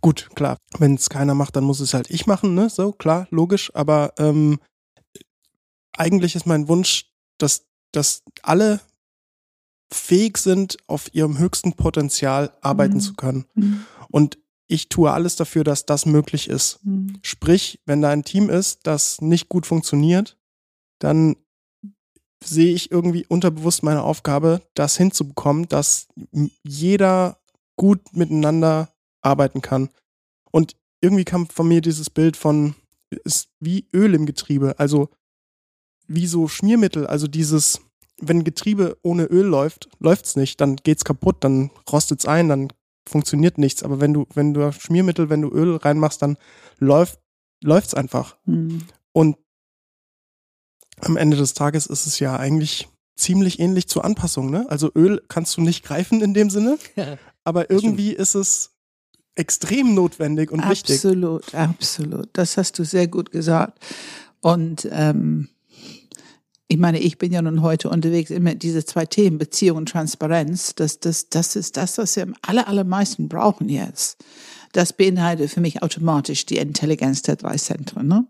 [0.00, 2.70] gut, klar, wenn es keiner macht, dann muss es halt ich machen, ne?
[2.70, 4.60] So, klar, logisch, aber ähm,
[5.96, 7.09] eigentlich ist mein Wunsch,
[7.42, 8.80] dass, dass alle
[9.92, 13.00] fähig sind, auf ihrem höchsten Potenzial arbeiten Mhm.
[13.00, 13.44] zu können.
[14.10, 16.78] Und ich tue alles dafür, dass das möglich ist.
[17.22, 20.38] Sprich, wenn da ein Team ist, das nicht gut funktioniert,
[21.00, 21.34] dann
[22.44, 26.06] sehe ich irgendwie unterbewusst meine Aufgabe, das hinzubekommen, dass
[26.62, 27.40] jeder
[27.76, 29.90] gut miteinander arbeiten kann.
[30.52, 32.74] Und irgendwie kam von mir dieses Bild von,
[33.24, 35.08] ist wie Öl im Getriebe, also
[36.10, 37.80] wie so Schmiermittel, also dieses,
[38.20, 42.72] wenn Getriebe ohne Öl läuft, läuft's nicht, dann geht's kaputt, dann rostet's ein, dann
[43.08, 43.84] funktioniert nichts.
[43.84, 46.36] Aber wenn du, wenn du Schmiermittel, wenn du Öl reinmachst, dann
[46.78, 47.20] läuft,
[47.62, 48.36] läuft's einfach.
[48.44, 48.82] Mhm.
[49.12, 49.36] Und
[51.00, 54.66] am Ende des Tages ist es ja eigentlich ziemlich ähnlich zur Anpassung, ne?
[54.68, 56.76] Also Öl kannst du nicht greifen in dem Sinne,
[57.44, 58.72] aber irgendwie ist es
[59.36, 60.96] extrem notwendig und wichtig.
[60.96, 62.28] Absolut, absolut.
[62.32, 63.78] Das hast du sehr gut gesagt.
[64.40, 65.48] Und ähm,
[66.72, 70.72] ich meine, ich bin ja nun heute unterwegs immer diese zwei Themen, Beziehung und Transparenz.
[70.76, 74.24] Das, das, das ist das, was wir am aller, allermeisten brauchen jetzt.
[74.70, 78.06] Das beinhaltet für mich automatisch die Intelligenz der drei Zentren.
[78.06, 78.24] Ne?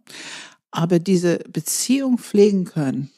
[0.70, 3.10] Aber diese Beziehung pflegen können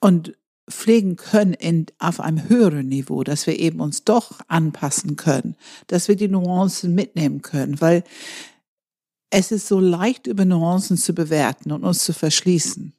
[0.00, 0.36] und
[0.68, 5.54] pflegen können in, auf einem höheren Niveau, dass wir eben uns doch anpassen können,
[5.86, 8.02] dass wir die Nuancen mitnehmen können, weil
[9.30, 12.94] es ist so leicht, über Nuancen zu bewerten und uns zu verschließen.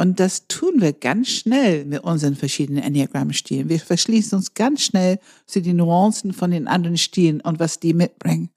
[0.00, 3.68] Und das tun wir ganz schnell mit unseren verschiedenen Enneagramm-Stilen.
[3.68, 7.92] Wir verschließen uns ganz schnell zu den Nuancen von den anderen Stilen und was die
[7.92, 8.48] mitbringen.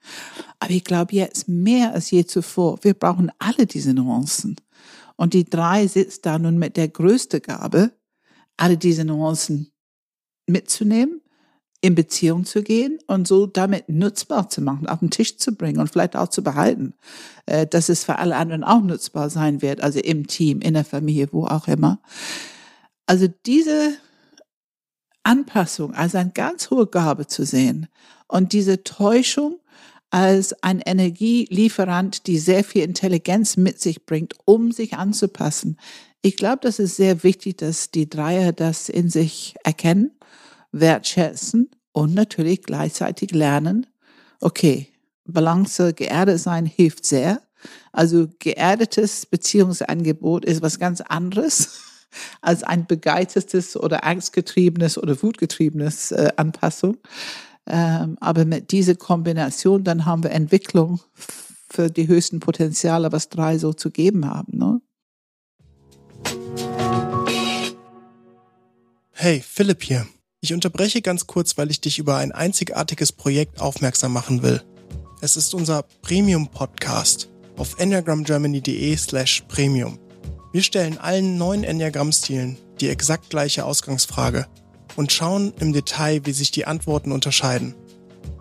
[0.59, 4.55] Aber ich glaube jetzt mehr als je zuvor, wir brauchen alle diese Nuancen.
[5.17, 7.91] Und die drei sitzt da nun mit der größten Gabe,
[8.55, 9.73] alle diese Nuancen
[10.47, 11.22] mitzunehmen,
[11.83, 15.81] in Beziehung zu gehen und so damit nutzbar zu machen, auf den Tisch zu bringen
[15.81, 16.93] und vielleicht auch zu behalten,
[17.45, 20.85] äh, dass es für alle anderen auch nutzbar sein wird, also im Team, in der
[20.85, 21.99] Familie, wo auch immer.
[23.05, 23.95] Also diese
[25.23, 27.87] Anpassung als eine ganz hohe Gabe zu sehen
[28.29, 29.59] und diese Täuschung
[30.09, 35.77] als ein Energielieferant, die sehr viel Intelligenz mit sich bringt, um sich anzupassen.
[36.21, 40.11] Ich glaube, das ist sehr wichtig, dass die Dreier das in sich erkennen,
[40.73, 43.87] wertschätzen und natürlich gleichzeitig lernen,
[44.41, 44.89] okay,
[45.25, 47.41] Balance, geerdet sein hilft sehr,
[47.91, 51.79] Also geerdetes Beziehungsangebot ist was ganz anderes
[52.41, 56.97] als ein begeistertes oder angstgetriebenes oder wutgetriebenes äh, Anpassung.
[57.65, 60.99] Ähm, aber mit dieser Kombination, dann haben wir Entwicklung
[61.69, 64.57] für die höchsten Potenziale, was drei so zu geben haben.
[64.57, 64.81] Ne?
[69.11, 70.05] Hey, Philipp hier.
[70.43, 74.61] Ich unterbreche ganz kurz, weil ich dich über ein einzigartiges Projekt aufmerksam machen will.
[75.21, 79.99] Es ist unser Premium-Podcast auf enneagramgermany.de slash premium.
[80.51, 84.47] Wir stellen allen neun Enneagramm-Stilen die exakt gleiche Ausgangsfrage
[84.97, 87.73] und schauen im Detail, wie sich die Antworten unterscheiden.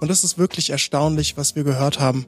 [0.01, 2.27] Und es ist wirklich erstaunlich, was wir gehört haben.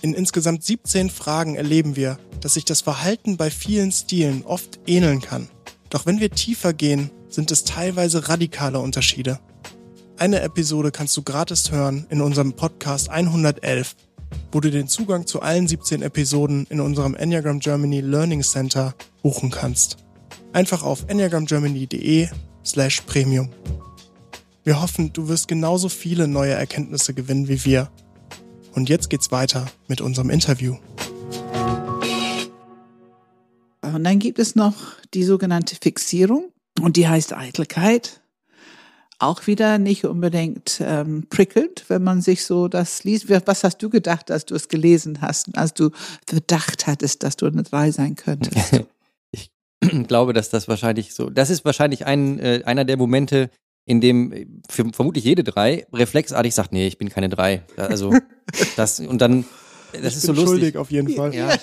[0.00, 5.20] In insgesamt 17 Fragen erleben wir, dass sich das Verhalten bei vielen Stilen oft ähneln
[5.20, 5.48] kann.
[5.90, 9.38] Doch wenn wir tiefer gehen, sind es teilweise radikale Unterschiede.
[10.16, 13.94] Eine Episode kannst du gratis hören in unserem Podcast 111,
[14.50, 19.50] wo du den Zugang zu allen 17 Episoden in unserem Enneagram Germany Learning Center buchen
[19.50, 19.98] kannst.
[20.52, 22.28] Einfach auf enneagramgermany.de
[22.64, 23.50] slash premium.
[24.64, 27.90] Wir hoffen, du wirst genauso viele neue Erkenntnisse gewinnen wie wir.
[28.74, 30.76] Und jetzt geht's weiter mit unserem Interview.
[33.82, 34.74] Und dann gibt es noch
[35.14, 38.20] die sogenannte Fixierung und die heißt Eitelkeit.
[39.20, 43.28] Auch wieder nicht unbedingt ähm, prickelnd, wenn man sich so das liest.
[43.28, 45.90] Was hast du gedacht, als du es gelesen hast, als du
[46.26, 48.84] Verdacht hattest, dass du eine Drei sein könntest?
[49.32, 49.50] ich
[50.06, 53.50] glaube, dass das wahrscheinlich so, das ist wahrscheinlich ein, äh, einer der Momente,
[53.86, 57.62] in dem äh, für, vermutlich jede Drei reflexartig sagt, nee, ich bin keine Drei.
[57.76, 58.14] Also
[58.76, 59.46] das und dann
[59.92, 60.48] das ich ist bin so lustig.
[60.48, 61.34] schuldig auf jeden Fall.
[61.34, 61.56] Ja,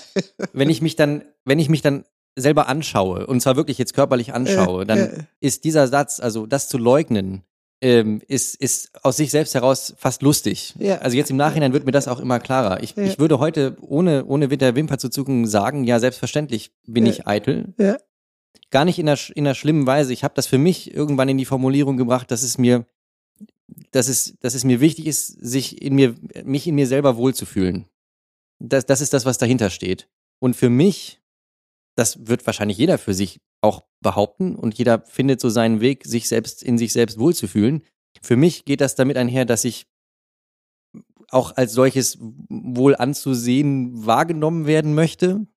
[0.52, 2.04] wenn ich mich dann, wenn ich mich dann
[2.36, 5.24] selber anschaue, und zwar wirklich jetzt körperlich anschaue, dann äh.
[5.40, 7.44] ist dieser Satz, also das zu leugnen,
[7.82, 10.74] ähm, ist, ist aus sich selbst heraus fast lustig.
[10.80, 10.98] Ja.
[11.00, 12.82] Also jetzt im Nachhinein wird mir das auch immer klarer.
[12.84, 13.04] Ich, Ja.
[13.04, 17.12] ich würde heute, ohne, ohne mit der Wimper zu zucken, sagen, ja, selbstverständlich bin Ja.
[17.12, 17.74] ich eitel.
[17.78, 17.98] Ja.
[18.72, 20.14] Gar nicht in einer, in einer schlimmen Weise.
[20.14, 22.86] Ich habe das für mich irgendwann in die Formulierung gebracht, dass es mir,
[23.92, 27.86] dass es, dass es mir wichtig ist, sich in mir, mich in mir selber wohlzufühlen.
[28.60, 30.08] Das, das ist das, was dahinter steht.
[30.40, 31.22] Und für mich,
[31.96, 36.28] das wird wahrscheinlich jeder für sich auch behaupten und jeder findet so seinen Weg, sich
[36.28, 37.82] selbst in sich selbst wohlzufühlen.
[38.22, 39.88] Für mich geht das damit einher, dass ich
[41.30, 45.48] auch als solches wohl anzusehen wahrgenommen werden möchte.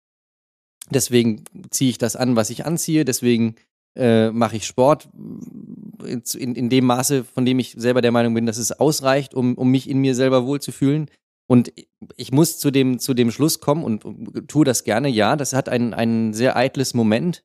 [0.90, 3.05] Deswegen ziehe ich das an, was ich anziehe.
[3.05, 3.57] Deswegen
[3.94, 8.46] äh, mache ich Sport in, in dem Maße, von dem ich selber der Meinung bin,
[8.46, 11.11] dass es ausreicht, um, um mich in mir selber wohlzufühlen.
[11.50, 11.72] Und
[12.16, 15.54] ich muss zu dem, zu dem Schluss kommen und, und tue das gerne, ja, das
[15.54, 17.42] hat ein, ein sehr eitles Moment.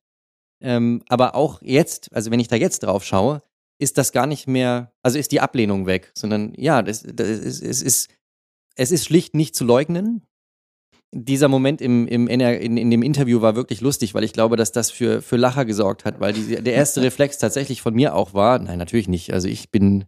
[0.60, 3.42] Ähm, aber auch jetzt, also wenn ich da jetzt drauf schaue,
[3.78, 7.62] ist das gar nicht mehr, also ist die Ablehnung weg, sondern ja, das, das ist,
[7.62, 8.10] es, ist,
[8.76, 10.22] es ist schlicht nicht zu leugnen.
[11.12, 12.40] Dieser Moment im, im, in,
[12.76, 16.04] in dem Interview war wirklich lustig, weil ich glaube, dass das für, für Lacher gesorgt
[16.04, 19.32] hat, weil die, der erste Reflex tatsächlich von mir auch war, nein, natürlich nicht.
[19.32, 20.04] Also ich bin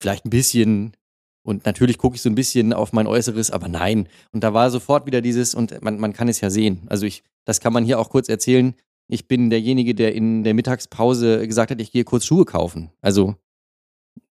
[0.00, 0.96] vielleicht ein bisschen
[1.44, 4.08] und natürlich gucke ich so ein bisschen auf mein Äußeres, aber nein.
[4.32, 6.82] Und da war sofort wieder dieses, und man, man kann es ja sehen.
[6.86, 8.74] Also ich, das kann man hier auch kurz erzählen.
[9.08, 12.90] Ich bin derjenige, der in der Mittagspause gesagt hat, ich gehe kurz Schuhe kaufen.
[13.02, 13.36] Also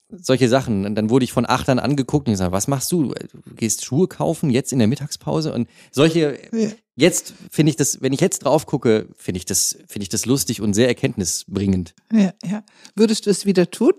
[0.10, 0.86] solche Sachen.
[0.86, 3.14] Und dann wurde ich von Achtern angeguckt und gesagt, was machst du?
[3.14, 5.54] Du gehst Schuhe kaufen jetzt in der Mittagspause?
[5.54, 6.70] Und solche, Ja.
[6.96, 10.26] jetzt finde ich das, wenn ich jetzt drauf gucke, finde ich das, finde ich das
[10.26, 11.94] lustig und sehr erkenntnisbringend.
[12.12, 12.64] Ja, ja.
[12.96, 13.94] Würdest du es wieder tun?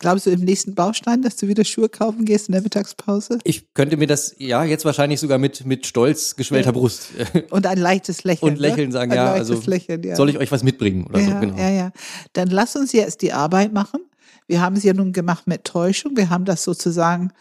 [0.00, 3.38] Glaubst du im nächsten Baustein, dass du wieder Schuhe kaufen gehst in der Mittagspause?
[3.44, 6.72] Ich könnte mir das, ja, jetzt wahrscheinlich sogar mit, mit stolz geschwellter Ja.
[6.72, 7.10] Brust
[7.50, 8.52] Und ein leichtes Lächeln.
[8.52, 8.92] und lächeln ne?
[8.92, 10.16] sagen, ein ja, also Lächeln, ja.
[10.16, 11.56] soll ich euch was mitbringen oder ja, so, genau.
[11.56, 11.92] ja, ja.
[12.32, 14.00] Dann lass uns jetzt die Arbeit machen.
[14.48, 16.16] Wir haben es ja nun gemacht mit Täuschung.
[16.16, 17.32] Wir haben das sozusagen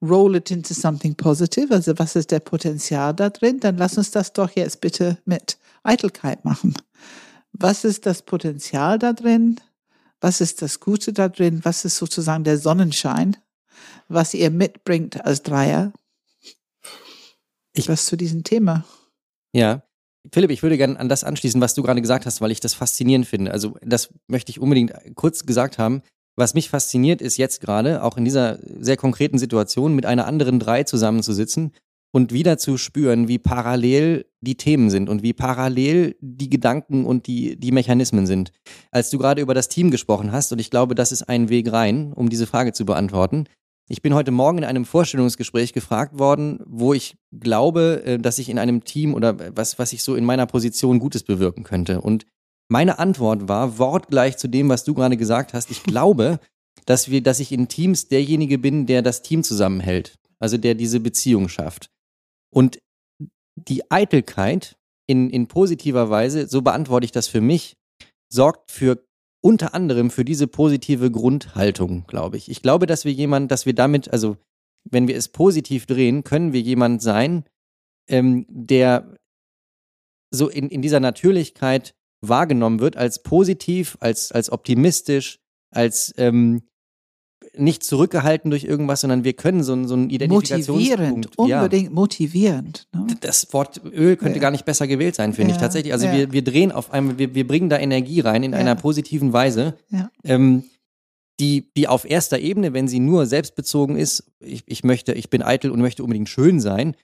[0.00, 1.74] roll it into something positive.
[1.74, 3.58] Also was ist der Potenzial da drin?
[3.58, 6.74] Dann lass uns das doch jetzt bitte mit Eitelkeit machen.
[7.52, 9.58] Was ist das Potenzial da drin?
[10.20, 11.60] Was ist das Gute da drin?
[11.64, 13.36] Was ist sozusagen der Sonnenschein,
[14.08, 15.92] was ihr mitbringt als Dreier?
[17.72, 18.84] Ich- was zu diesem Thema?
[19.52, 19.82] Ja.
[20.32, 22.74] Philipp, ich würde gerne an das anschließen, was du gerade gesagt hast, weil ich das
[22.74, 23.52] faszinierend finde.
[23.52, 26.02] Also das möchte ich unbedingt kurz gesagt haben.
[26.36, 30.58] Was mich fasziniert, ist jetzt gerade, auch in dieser sehr konkreten Situation, mit einer anderen
[30.60, 31.72] drei zusammenzusitzen
[32.12, 37.26] und wieder zu spüren, wie parallel die Themen sind und wie parallel die Gedanken und
[37.26, 38.52] die, die Mechanismen sind.
[38.90, 41.72] Als du gerade über das Team gesprochen hast, und ich glaube, das ist ein Weg
[41.72, 43.44] rein, um diese Frage zu beantworten.
[43.90, 48.48] Ich bin heute Morgen in einem Vorstellungsgespräch gefragt worden, wo ich glaube, äh, dass ich
[48.48, 52.00] in einem Team oder was, was ich so in meiner Position Gutes bewirken könnte.
[52.00, 52.26] Und
[52.68, 55.70] meine Antwort war wortgleich zu dem, was du gerade gesagt hast.
[55.70, 56.38] Ich glaube,
[56.84, 60.18] dass wir, dass ich in Teams derjenige bin, der das Team zusammenhält.
[60.38, 61.90] Also der diese Beziehung schafft.
[62.50, 62.80] Und
[63.56, 64.76] die Eitelkeit
[65.06, 67.76] in, in positiver Weise, so beantworte ich das für mich,
[68.32, 69.04] sorgt für
[69.40, 72.50] unter anderem für diese positive Grundhaltung, glaube ich.
[72.50, 74.36] Ich glaube, dass wir jemand, dass wir damit, also
[74.84, 77.44] wenn wir es positiv drehen, können wir jemand sein,
[78.08, 79.16] ähm, der
[80.30, 85.38] so in, in dieser Natürlichkeit wahrgenommen wird als positiv, als, als optimistisch,
[85.70, 86.67] als ähm,
[87.58, 90.80] nicht zurückgehalten durch irgendwas, sondern wir können so, so einen Identifikationspunkt.
[90.80, 91.94] Motivierend, unbedingt ja.
[91.94, 92.88] motivierend.
[92.94, 93.06] Ne?
[93.20, 94.42] Das Wort Öl könnte ja.
[94.42, 95.56] gar nicht besser gewählt sein, finde ja.
[95.56, 95.92] ich tatsächlich.
[95.92, 99.32] Also wir, wir drehen auf einmal, wir, wir bringen da Energie rein in einer positiven
[99.32, 99.76] Weise.
[100.24, 100.64] Ähm,
[101.40, 105.42] die, die auf erster Ebene, wenn sie nur selbstbezogen ist, ich, ich möchte, ich bin
[105.42, 106.96] eitel und möchte unbedingt schön sein,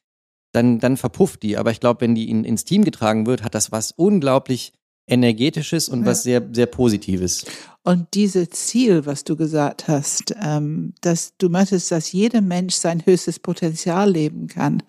[0.53, 1.57] dann, dann verpufft die.
[1.57, 4.73] Aber ich glaube, wenn die in, ins Team getragen wird, hat das was unglaublich
[5.07, 6.07] energetisches und ja.
[6.07, 7.45] was sehr, sehr Positives.
[7.83, 13.05] Und dieses Ziel, was du gesagt hast, ähm, dass du möchtest, dass jeder Mensch sein
[13.05, 14.83] höchstes Potenzial leben kann.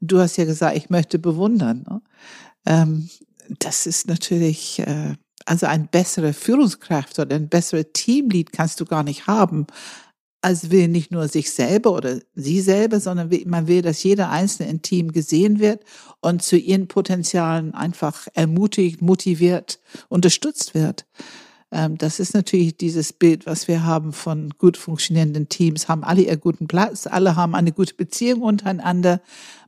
[0.00, 1.84] Du hast ja gesagt, ich möchte bewundern.
[1.88, 2.02] Ne?
[2.64, 3.10] Ähm,
[3.58, 9.02] das ist natürlich, äh, also ein bessere Führungskraft oder ein bessere Teamlead kannst du gar
[9.02, 9.66] nicht haben,
[10.42, 14.68] als will nicht nur sich selber oder sie selber, sondern man will, dass jeder Einzelne
[14.70, 15.84] im Team gesehen wird
[16.20, 21.06] und zu ihren Potenzialen einfach ermutigt, motiviert, unterstützt wird.
[21.70, 26.22] Ähm, das ist natürlich dieses Bild, was wir haben von gut funktionierenden Teams, haben alle
[26.22, 29.22] ihren guten Platz, alle haben eine gute Beziehung untereinander.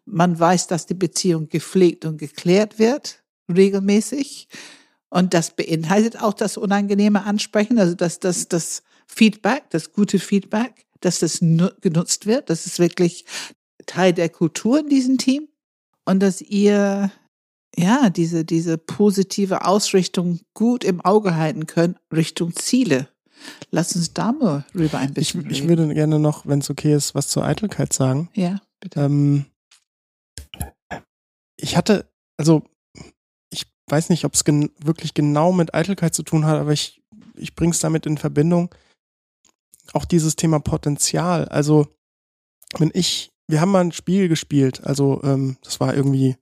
[0.04, 4.48] Man weiß, dass die Beziehung gepflegt und geklärt wird, regelmäßig.
[5.08, 10.86] Und das beinhaltet auch das unangenehme Ansprechen, also dass das, das Feedback, das gute Feedback,
[11.00, 12.50] dass das genutzt wird.
[12.50, 13.24] Das ist wirklich
[13.86, 15.48] Teil der Kultur in diesem Team.
[16.04, 17.10] Und dass ihr,
[17.76, 23.08] ja, diese, diese positive Ausrichtung gut im Auge halten könnt Richtung Ziele.
[23.70, 26.94] Lass uns da mal rüber ein bisschen ich, ich würde gerne noch, wenn es okay
[26.94, 28.30] ist, was zur Eitelkeit sagen.
[28.34, 29.00] Ja, bitte.
[29.00, 29.46] Ähm,
[31.56, 32.62] ich hatte, also
[33.50, 37.02] ich weiß nicht, ob es gen wirklich genau mit Eitelkeit zu tun hat, aber ich,
[37.36, 38.74] ich bringe es damit in Verbindung
[39.92, 41.46] auch dieses Thema Potenzial.
[41.46, 41.86] Also,
[42.78, 46.36] wenn ich, wir haben mal ein Spiel gespielt, also ähm, das war irgendwie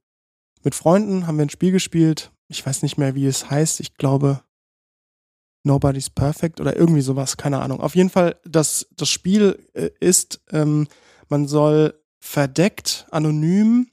[0.63, 2.31] mit Freunden, haben wir ein Spiel gespielt.
[2.49, 3.81] Ich weiß nicht mehr, wie es heißt.
[3.81, 4.43] Ich glaube,
[5.65, 7.81] Nobody's Perfect oder irgendwie sowas, keine Ahnung.
[7.81, 10.89] Auf jeden Fall, das, das Spiel äh, ist, ähm,
[11.29, 13.89] man soll verdeckt, anonym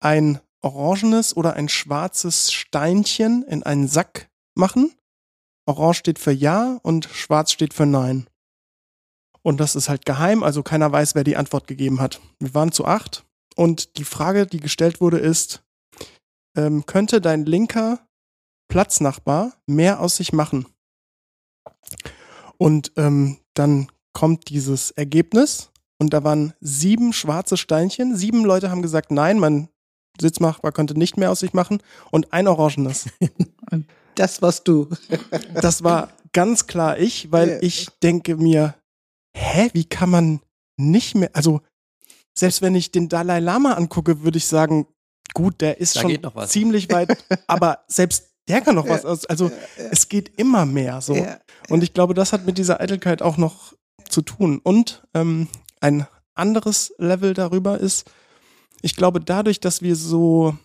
[0.00, 4.92] ein orangenes oder ein schwarzes Steinchen in einen Sack machen.
[5.66, 8.28] Orange steht für Ja und schwarz steht für Nein.
[9.48, 12.20] Und das ist halt geheim, also keiner weiß, wer die Antwort gegeben hat.
[12.38, 13.24] Wir waren zu acht
[13.56, 15.62] und die Frage, die gestellt wurde, ist,
[16.54, 18.06] ähm, könnte dein linker
[18.70, 20.66] Platznachbar mehr aus sich machen?
[22.58, 28.16] Und ähm, dann kommt dieses Ergebnis und da waren sieben schwarze Steinchen.
[28.16, 29.70] Sieben Leute haben gesagt, nein, mein
[30.20, 33.06] Sitzmachbar könnte nicht mehr aus sich machen und ein orangenes.
[34.14, 34.88] Das warst du.
[35.54, 38.74] Das war ganz klar ich, weil ich denke mir,
[39.36, 40.40] hä, wie kann man
[40.76, 41.60] nicht mehr, also
[42.34, 44.86] selbst wenn ich den Dalai Lama angucke, würde ich sagen,
[45.34, 49.26] gut, der ist da schon ziemlich weit, aber selbst der kann noch was aus.
[49.26, 49.50] Also
[49.90, 51.26] es geht immer mehr so.
[51.68, 53.74] Und ich glaube, das hat mit dieser Eitelkeit auch noch
[54.08, 54.58] zu tun.
[54.62, 55.48] Und ähm,
[55.80, 58.10] ein anderes Level darüber ist,
[58.80, 60.56] ich glaube, dadurch, dass wir so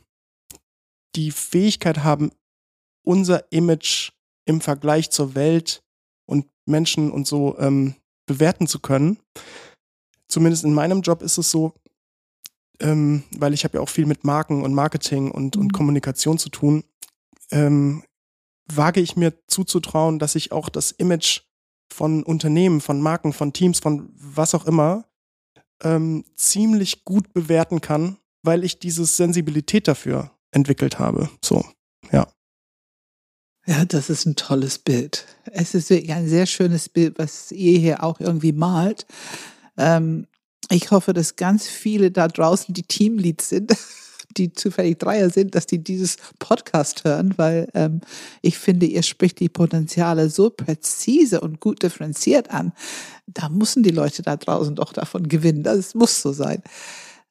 [1.15, 2.31] die Fähigkeit haben,
[3.03, 4.11] unser Image
[4.45, 5.83] im Vergleich zur Welt
[6.25, 7.95] und Menschen und so ähm,
[8.25, 9.17] bewerten zu können.
[10.27, 11.73] Zumindest in meinem Job ist es so,
[12.79, 15.71] ähm, weil ich habe ja auch viel mit Marken und Marketing und, und mhm.
[15.71, 16.83] Kommunikation zu tun,
[17.51, 18.03] ähm,
[18.65, 21.41] wage ich mir zuzutrauen, dass ich auch das Image
[21.93, 25.05] von Unternehmen, von Marken, von Teams, von was auch immer,
[25.83, 31.29] ähm, ziemlich gut bewerten kann, weil ich diese Sensibilität dafür entwickelt habe.
[31.43, 31.63] So,
[32.11, 32.27] ja.
[33.65, 35.25] Ja, das ist ein tolles Bild.
[35.51, 39.05] Es ist wirklich ein sehr schönes Bild, was ihr hier auch irgendwie malt.
[39.77, 40.27] Ähm,
[40.69, 43.73] ich hoffe, dass ganz viele da draußen, die Teamleads sind,
[44.37, 48.01] die zufällig Dreier sind, dass die dieses Podcast hören, weil ähm,
[48.41, 52.73] ich finde, ihr spricht die Potenziale so präzise und gut differenziert an.
[53.27, 55.63] Da müssen die Leute da draußen doch davon gewinnen.
[55.63, 56.63] Das muss so sein.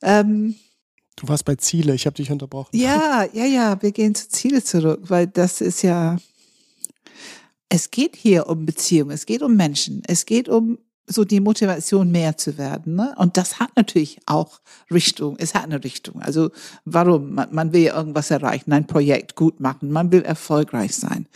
[0.01, 0.55] Ähm,
[1.23, 2.77] Du warst bei Ziele, ich habe dich unterbrochen.
[2.77, 6.17] Ja, ja, ja, wir gehen zu Ziele zurück, weil das ist ja,
[7.69, 12.11] es geht hier um Beziehungen, es geht um Menschen, es geht um so die Motivation
[12.11, 12.97] mehr zu werden.
[12.97, 13.15] Ne?
[13.19, 14.61] Und das hat natürlich auch
[14.91, 16.21] Richtung, es hat eine Richtung.
[16.21, 16.51] Also
[16.85, 17.35] warum?
[17.35, 21.29] Man, man will ja irgendwas erreichen, ein Projekt gut machen, man will erfolgreich sein.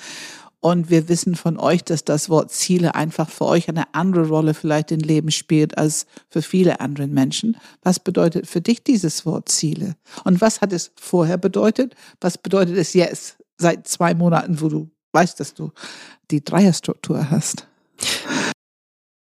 [0.67, 4.53] Und wir wissen von euch, dass das Wort Ziele einfach für euch eine andere Rolle
[4.53, 7.57] vielleicht im Leben spielt als für viele andere Menschen.
[7.83, 9.95] Was bedeutet für dich dieses Wort Ziele?
[10.25, 11.95] Und was hat es vorher bedeutet?
[12.21, 15.71] Was bedeutet es jetzt seit zwei Monaten, wo du weißt, dass du
[16.33, 17.69] die Dreierstruktur hast?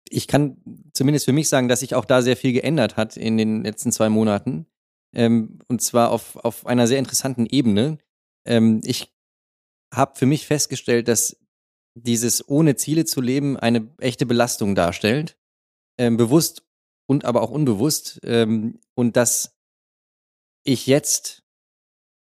[0.09, 0.59] Ich kann
[0.93, 3.91] zumindest für mich sagen, dass sich auch da sehr viel geändert hat in den letzten
[3.91, 4.67] zwei Monaten.
[5.13, 7.99] Ähm, und zwar auf, auf einer sehr interessanten Ebene.
[8.47, 9.13] Ähm, ich
[9.93, 11.37] habe für mich festgestellt, dass
[11.95, 15.37] dieses ohne Ziele zu leben eine echte Belastung darstellt,
[15.99, 16.65] ähm, bewusst
[17.07, 19.55] und aber auch unbewusst, ähm, und dass
[20.65, 21.43] ich jetzt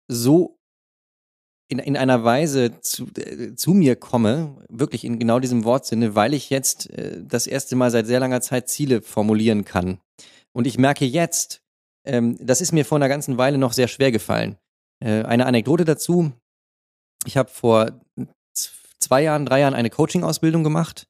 [0.08, 0.60] so
[1.68, 6.34] in, in einer Weise zu, äh, zu mir komme, wirklich in genau diesem Wortsinne, weil
[6.34, 10.00] ich jetzt äh, das erste Mal seit sehr langer Zeit Ziele formulieren kann.
[10.54, 11.62] Und ich merke jetzt,
[12.06, 14.58] ähm, das ist mir vor einer ganzen Weile noch sehr schwer gefallen.
[15.04, 16.32] Äh, eine Anekdote dazu,
[17.26, 17.92] ich habe vor
[19.00, 21.08] zwei Jahren, drei Jahren eine Coaching-Ausbildung gemacht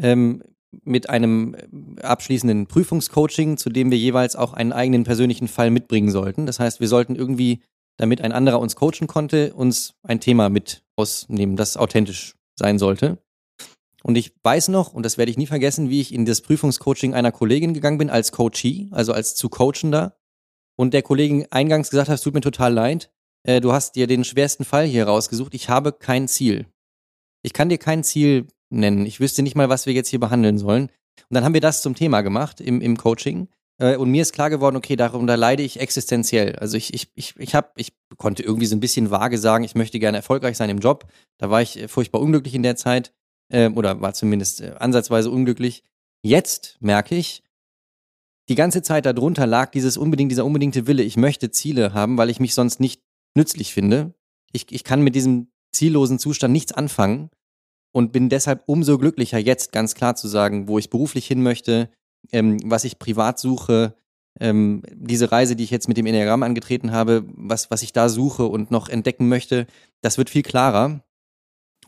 [0.00, 0.42] ähm,
[0.84, 1.56] mit einem
[2.02, 6.46] abschließenden Prüfungscoaching, zu dem wir jeweils auch einen eigenen persönlichen Fall mitbringen sollten.
[6.46, 7.62] Das heißt, wir sollten irgendwie,
[7.96, 13.18] damit ein anderer uns coachen konnte, uns ein Thema mit ausnehmen, das authentisch sein sollte.
[14.02, 17.14] Und ich weiß noch, und das werde ich nie vergessen, wie ich in das Prüfungscoaching
[17.14, 20.16] einer Kollegin gegangen bin als Coachee, also als zu Coachender.
[20.76, 23.10] Und der Kollegin eingangs gesagt hat, es tut mir total leid,
[23.44, 26.66] äh, du hast dir den schwersten Fall hier rausgesucht, ich habe kein Ziel.
[27.42, 29.06] Ich kann dir kein Ziel nennen.
[29.06, 30.90] Ich wüsste nicht mal, was wir jetzt hier behandeln sollen.
[31.28, 33.48] Und dann haben wir das zum Thema gemacht im, im Coaching.
[33.78, 36.56] Äh, und mir ist klar geworden, okay, darunter leide ich existenziell.
[36.56, 39.74] Also ich, ich, ich, ich habe, ich konnte irgendwie so ein bisschen vage sagen, ich
[39.74, 41.06] möchte gerne erfolgreich sein im Job.
[41.38, 43.12] Da war ich äh, furchtbar unglücklich in der Zeit
[43.52, 45.84] äh, oder war zumindest äh, ansatzweise unglücklich.
[46.22, 47.42] Jetzt merke ich,
[48.48, 52.30] die ganze Zeit darunter lag dieses unbedingt, dieser unbedingte Wille, ich möchte Ziele haben, weil
[52.30, 53.02] ich mich sonst nicht
[53.38, 54.14] nützlich finde.
[54.52, 57.30] Ich, ich kann mit diesem ziellosen Zustand nichts anfangen
[57.92, 61.90] und bin deshalb umso glücklicher, jetzt ganz klar zu sagen, wo ich beruflich hin möchte,
[62.32, 63.94] ähm, was ich privat suche,
[64.40, 68.08] ähm, diese Reise, die ich jetzt mit dem Enneagramm angetreten habe, was, was ich da
[68.08, 69.66] suche und noch entdecken möchte,
[70.00, 71.02] das wird viel klarer.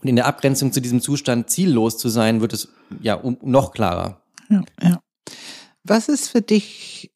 [0.00, 2.68] Und in der Abgrenzung zu diesem Zustand ziellos zu sein, wird es
[3.00, 4.22] ja um, noch klarer.
[4.48, 5.00] Ja, ja.
[5.84, 7.12] Was ist für dich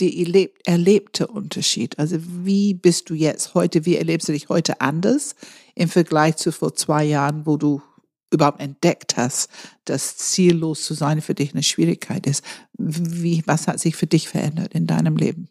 [0.00, 1.98] die erlebte Unterschied?
[1.98, 5.34] Also wie bist du jetzt heute, wie erlebst du dich heute anders
[5.74, 7.82] im Vergleich zu vor zwei Jahren, wo du
[8.30, 9.50] überhaupt entdeckt hast,
[9.84, 12.44] dass ziellos zu sein für dich eine Schwierigkeit ist?
[12.76, 15.48] Wie, was hat sich für dich verändert in deinem Leben?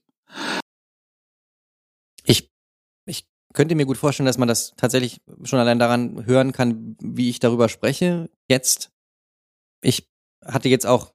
[2.24, 2.52] Ich,
[3.06, 7.30] ich könnte mir gut vorstellen, dass man das tatsächlich schon allein daran hören kann, wie
[7.30, 8.92] ich darüber spreche jetzt.
[9.82, 10.08] Ich
[10.44, 11.14] hatte jetzt auch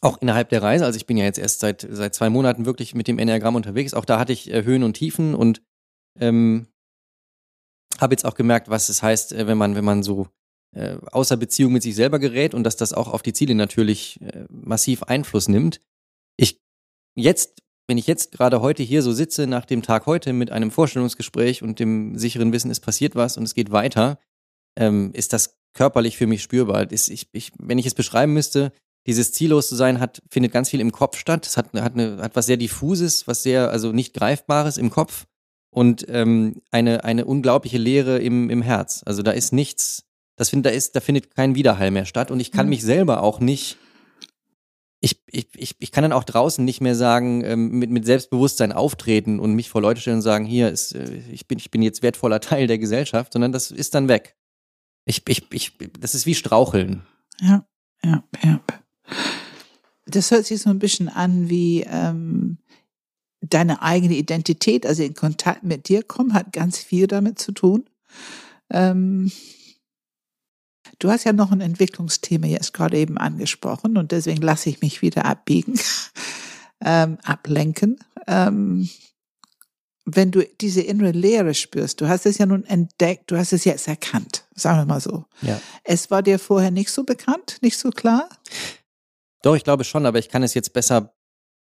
[0.00, 2.94] auch innerhalb der Reise, also ich bin ja jetzt erst seit, seit zwei Monaten wirklich
[2.94, 5.62] mit dem Enneagramm unterwegs, auch da hatte ich äh, Höhen und Tiefen und
[6.18, 6.68] ähm,
[8.00, 10.28] habe jetzt auch gemerkt, was es heißt, äh, wenn man, wenn man so
[10.74, 14.20] äh, außer Beziehung mit sich selber gerät und dass das auch auf die Ziele natürlich
[14.20, 15.80] äh, massiv Einfluss nimmt.
[16.36, 16.60] Ich
[17.16, 20.70] jetzt, wenn ich jetzt gerade heute hier so sitze, nach dem Tag heute mit einem
[20.70, 24.18] Vorstellungsgespräch und dem sicheren Wissen, es passiert was und es geht weiter,
[24.78, 26.90] ähm, ist das körperlich für mich spürbar.
[26.90, 28.72] Ist, ich, ich, wenn ich es beschreiben müsste,
[29.06, 31.46] dieses ziellos zu sein hat, findet ganz viel im Kopf statt.
[31.46, 35.26] Es hat, hat, eine, hat was sehr diffuses, was sehr, also nicht greifbares im Kopf
[35.70, 39.02] und ähm, eine, eine unglaubliche Leere im, im Herz.
[39.04, 40.04] Also da ist nichts,
[40.36, 42.70] das findet, da ist, da findet kein Widerhall mehr statt und ich kann mhm.
[42.70, 43.76] mich selber auch nicht,
[45.00, 48.72] ich, ich, ich, ich kann dann auch draußen nicht mehr sagen, ähm, mit, mit Selbstbewusstsein
[48.72, 51.82] auftreten und mich vor Leute stellen und sagen, hier ist, äh, ich bin, ich bin
[51.82, 54.36] jetzt wertvoller Teil der Gesellschaft, sondern das ist dann weg.
[55.04, 57.02] Ich, ich, ich, das ist wie Straucheln.
[57.40, 57.66] Ja,
[58.02, 58.60] ja, ja.
[60.06, 62.58] Das hört sich so ein bisschen an wie ähm,
[63.40, 67.84] deine eigene Identität, also in Kontakt mit dir kommen, hat ganz viel damit zu tun.
[68.70, 69.30] Ähm,
[70.98, 75.02] du hast ja noch ein Entwicklungsthema jetzt gerade eben angesprochen und deswegen lasse ich mich
[75.02, 75.78] wieder abbiegen,
[76.80, 77.98] ähm, ablenken.
[78.26, 78.88] Ähm,
[80.08, 83.64] wenn du diese innere Leere spürst, du hast es ja nun entdeckt, du hast es
[83.64, 85.24] jetzt erkannt, sagen wir mal so.
[85.42, 85.60] Ja.
[85.82, 88.28] Es war dir vorher nicht so bekannt, nicht so klar?
[89.42, 91.14] Doch, ich glaube schon, aber ich kann es jetzt besser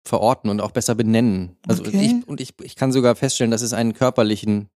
[0.07, 1.57] verorten und auch besser benennen.
[1.67, 2.21] Also okay.
[2.21, 4.69] ich, und ich, ich kann sogar feststellen, dass es einen körperlichen,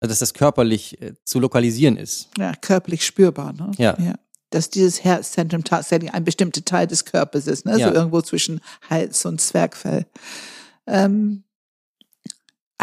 [0.00, 2.28] also dass das körperlich äh, zu lokalisieren ist.
[2.38, 3.72] Ja, körperlich spürbar, ne?
[3.78, 3.96] Ja.
[3.98, 4.14] ja.
[4.50, 7.78] Dass dieses Herzzentrum tatsächlich ein bestimmter Teil des Körpers ist, ne?
[7.78, 7.88] Ja.
[7.88, 10.06] So irgendwo zwischen Hals und Zwergfell.
[10.86, 11.42] Ähm,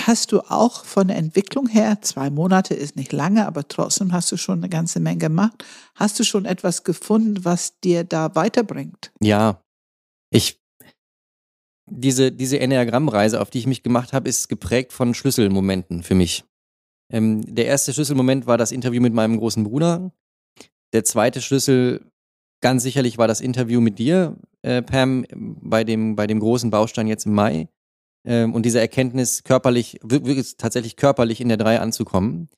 [0.07, 4.31] hast du auch von der Entwicklung her, zwei Monate ist nicht lange, aber trotzdem hast
[4.31, 5.63] du schon eine ganze Menge gemacht.
[5.95, 9.11] Hast du schon etwas gefunden, was dir da weiterbringt?
[9.21, 9.61] Ja,
[10.31, 10.59] ich,
[11.89, 16.43] diese, diese Enneagrammreise, auf die ich mich gemacht habe, ist geprägt von Schlüsselmomenten für mich.
[17.11, 20.11] Ähm, der erste Schlüsselmoment war das Interview mit meinem großen Bruder.
[20.93, 22.05] Der zweite Schlüssel
[22.61, 27.07] ganz sicherlich war das Interview mit dir, äh, Pam, bei dem, bei dem großen Baustein
[27.07, 27.67] jetzt im Mai.
[28.25, 32.49] Ähm, und diese Erkenntnis, körperlich, wirklich tatsächlich körperlich in der drei anzukommen.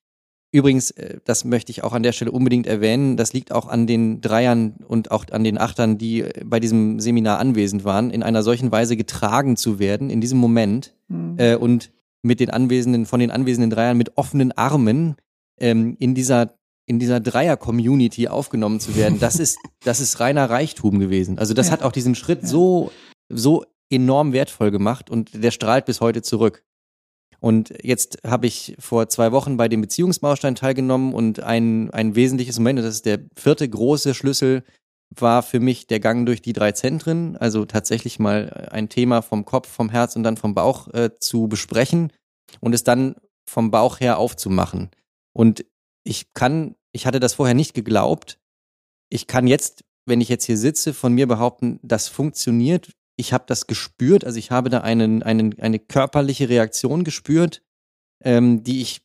[0.51, 3.87] Übrigens, äh, das möchte ich auch an der Stelle unbedingt erwähnen, das liegt auch an
[3.87, 8.23] den Dreiern und auch an den Achtern, die äh, bei diesem Seminar anwesend waren, in
[8.23, 11.35] einer solchen Weise getragen zu werden in diesem Moment mhm.
[11.37, 11.91] äh, und
[12.21, 15.15] mit den Anwesenden, von den anwesenden Dreiern mit offenen Armen
[15.59, 16.55] ähm, in dieser
[16.87, 21.39] in dieser Dreier-Community aufgenommen zu werden, das ist, das ist reiner Reichtum gewesen.
[21.39, 21.73] Also das ja.
[21.73, 22.47] hat auch diesen Schritt ja.
[22.47, 22.91] so,
[23.27, 26.63] so enorm wertvoll gemacht und der strahlt bis heute zurück.
[27.39, 32.57] Und jetzt habe ich vor zwei Wochen bei dem Beziehungsbaustein teilgenommen und ein, ein wesentliches
[32.57, 34.63] Moment, das ist der vierte große Schlüssel,
[35.15, 39.45] war für mich der Gang durch die drei Zentren, also tatsächlich mal ein Thema vom
[39.45, 42.11] Kopf, vom Herz und dann vom Bauch äh, zu besprechen
[42.59, 43.15] und es dann
[43.47, 44.89] vom Bauch her aufzumachen.
[45.33, 45.65] Und
[46.03, 48.39] ich kann, ich hatte das vorher nicht geglaubt.
[49.09, 53.45] Ich kann jetzt, wenn ich jetzt hier sitze, von mir behaupten, das funktioniert ich habe
[53.47, 57.61] das gespürt, also ich habe da einen, einen, eine körperliche Reaktion gespürt,
[58.21, 59.01] ähm, die ich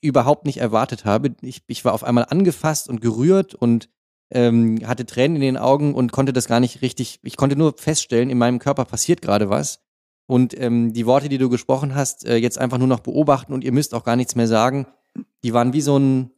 [0.00, 1.34] überhaupt nicht erwartet habe.
[1.40, 3.88] Ich, ich war auf einmal angefasst und gerührt und
[4.30, 7.74] ähm, hatte Tränen in den Augen und konnte das gar nicht richtig, ich konnte nur
[7.76, 9.80] feststellen, in meinem Körper passiert gerade was.
[10.26, 13.62] Und ähm, die Worte, die du gesprochen hast, äh, jetzt einfach nur noch beobachten und
[13.62, 14.86] ihr müsst auch gar nichts mehr sagen,
[15.42, 16.30] die waren wie so ein,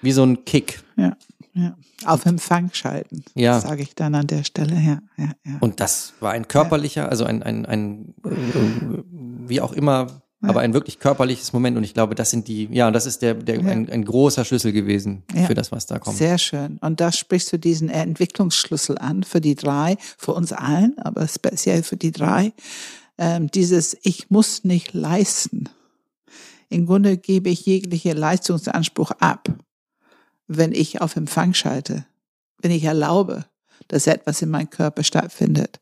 [0.00, 0.82] wie so ein Kick.
[0.96, 1.16] Ja.
[1.58, 1.76] Ja.
[2.04, 3.24] Auf Empfang schalten.
[3.34, 3.58] Ja.
[3.58, 4.74] Sage ich dann an der Stelle.
[4.74, 5.56] Ja, ja, ja.
[5.58, 9.02] Und das war ein körperlicher, also ein, ein, ein äh,
[9.48, 11.76] wie auch immer, aber ein wirklich körperliches Moment.
[11.76, 14.44] Und ich glaube, das sind die, ja, und das ist der, der ein, ein großer
[14.44, 16.16] Schlüssel gewesen für das, was da kommt.
[16.16, 16.78] Sehr schön.
[16.78, 21.82] Und da sprichst du diesen Entwicklungsschlüssel an für die drei, für uns allen, aber speziell
[21.82, 22.52] für die drei.
[23.18, 25.68] Ähm, dieses Ich muss nicht leisten.
[26.68, 29.48] Im Grunde gebe ich jegliche Leistungsanspruch ab
[30.48, 32.06] wenn ich auf Empfang schalte,
[32.60, 33.44] wenn ich erlaube,
[33.86, 35.80] dass etwas in meinem Körper stattfindet.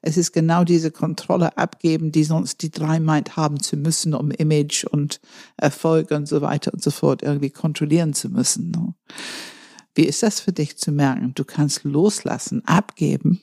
[0.00, 4.30] Es ist genau diese Kontrolle abgeben, die sonst die drei meint haben zu müssen, um
[4.30, 5.20] Image und
[5.56, 8.70] Erfolg und so weiter und so fort irgendwie kontrollieren zu müssen.
[8.70, 8.94] Ne?
[9.94, 11.32] Wie ist das für dich zu merken?
[11.34, 13.42] Du kannst loslassen, abgeben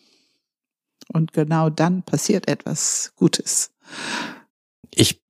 [1.11, 3.71] und genau dann passiert etwas Gutes.
[4.93, 5.21] Ich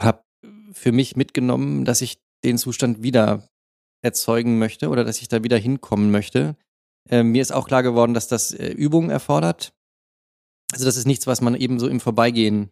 [0.00, 0.24] habe
[0.72, 3.49] für mich mitgenommen, dass ich den Zustand wieder
[4.02, 6.56] erzeugen möchte oder dass ich da wieder hinkommen möchte.
[7.08, 9.72] Äh, mir ist auch klar geworden, dass das äh, Übungen erfordert.
[10.72, 12.70] Also das ist nichts, was man eben so im Vorbeigehen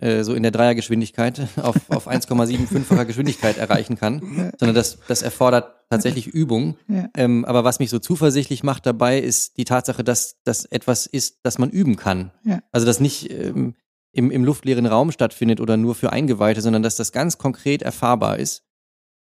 [0.00, 5.74] äh, so in der Dreiergeschwindigkeit auf, auf 1,75facher Geschwindigkeit erreichen kann, sondern das, das erfordert
[5.90, 6.76] tatsächlich Übung.
[6.88, 7.08] Ja.
[7.14, 11.40] Ähm, aber was mich so zuversichtlich macht dabei, ist die Tatsache, dass das etwas ist,
[11.42, 12.30] das man üben kann.
[12.44, 12.60] Ja.
[12.72, 13.74] Also das nicht ähm,
[14.12, 18.38] im, im luftleeren Raum stattfindet oder nur für Eingeweihte, sondern dass das ganz konkret erfahrbar
[18.38, 18.64] ist.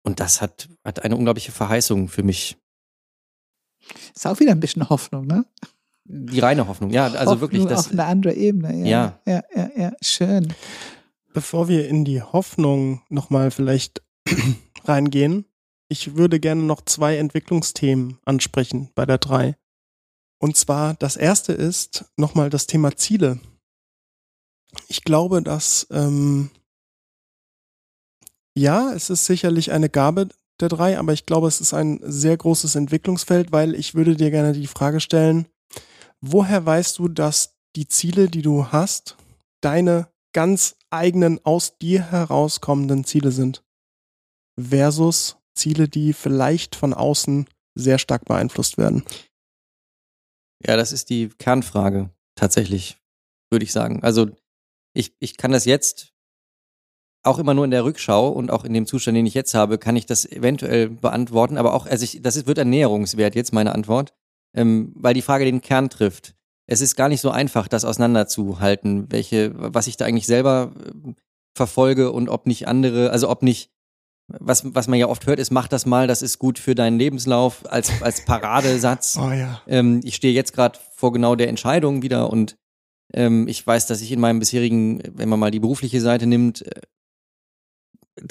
[0.07, 2.57] Und das hat, hat eine unglaubliche Verheißung für mich.
[4.15, 5.45] Ist auch wieder ein bisschen Hoffnung, ne?
[6.05, 7.87] Die reine Hoffnung, ja, also Hoffnung wirklich das.
[7.87, 9.21] Auf eine andere Ebene, ja.
[9.27, 9.93] Ja, ja, ja, ja.
[10.01, 10.55] schön.
[11.35, 14.05] Bevor wir in die Hoffnung nochmal vielleicht
[14.85, 15.45] reingehen,
[15.89, 19.57] ich würde gerne noch zwei Entwicklungsthemen ansprechen bei der drei.
[20.39, 23.41] Und zwar das erste ist nochmal das Thema Ziele.
[24.87, 26.51] Ich glaube, dass ähm,
[28.57, 30.29] ja, es ist sicherlich eine Gabe
[30.61, 34.31] der drei, aber ich glaube, es ist ein sehr großes Entwicklungsfeld, weil ich würde dir
[34.31, 35.47] gerne die Frage stellen,
[36.23, 39.17] woher weißt du, dass die Ziele, die du hast,
[39.61, 43.63] deine ganz eigenen, aus dir herauskommenden Ziele sind?
[44.59, 49.05] Versus Ziele, die vielleicht von außen sehr stark beeinflusst werden?
[50.67, 52.97] Ja, das ist die Kernfrage, tatsächlich,
[53.51, 54.03] würde ich sagen.
[54.03, 54.31] Also
[54.95, 56.16] ich, ich kann das jetzt
[57.27, 59.79] auch immer nur in der Rückschau und auch in dem Zustand, den ich jetzt habe,
[59.79, 61.59] kann ich das eventuell beantworten.
[61.59, 64.15] Aber auch, also ich, das wird ernährungswert jetzt meine Antwort,
[64.55, 66.35] ähm, weil die Frage den Kern trifft.
[66.67, 71.13] Es ist gar nicht so einfach, das auseinanderzuhalten, welche, was ich da eigentlich selber äh,
[71.55, 73.71] verfolge und ob nicht andere, also ob nicht,
[74.29, 76.99] was, was man ja oft hört, ist, mach das mal, das ist gut für deinen
[76.99, 79.17] Lebenslauf als, als Paradesatz.
[79.23, 79.61] oh ja.
[79.67, 82.57] Ähm, ich stehe jetzt gerade vor genau der Entscheidung wieder und
[83.15, 86.63] ähm, ich weiß, dass ich in meinem bisherigen, wenn man mal die berufliche Seite nimmt,
[86.63, 86.81] äh,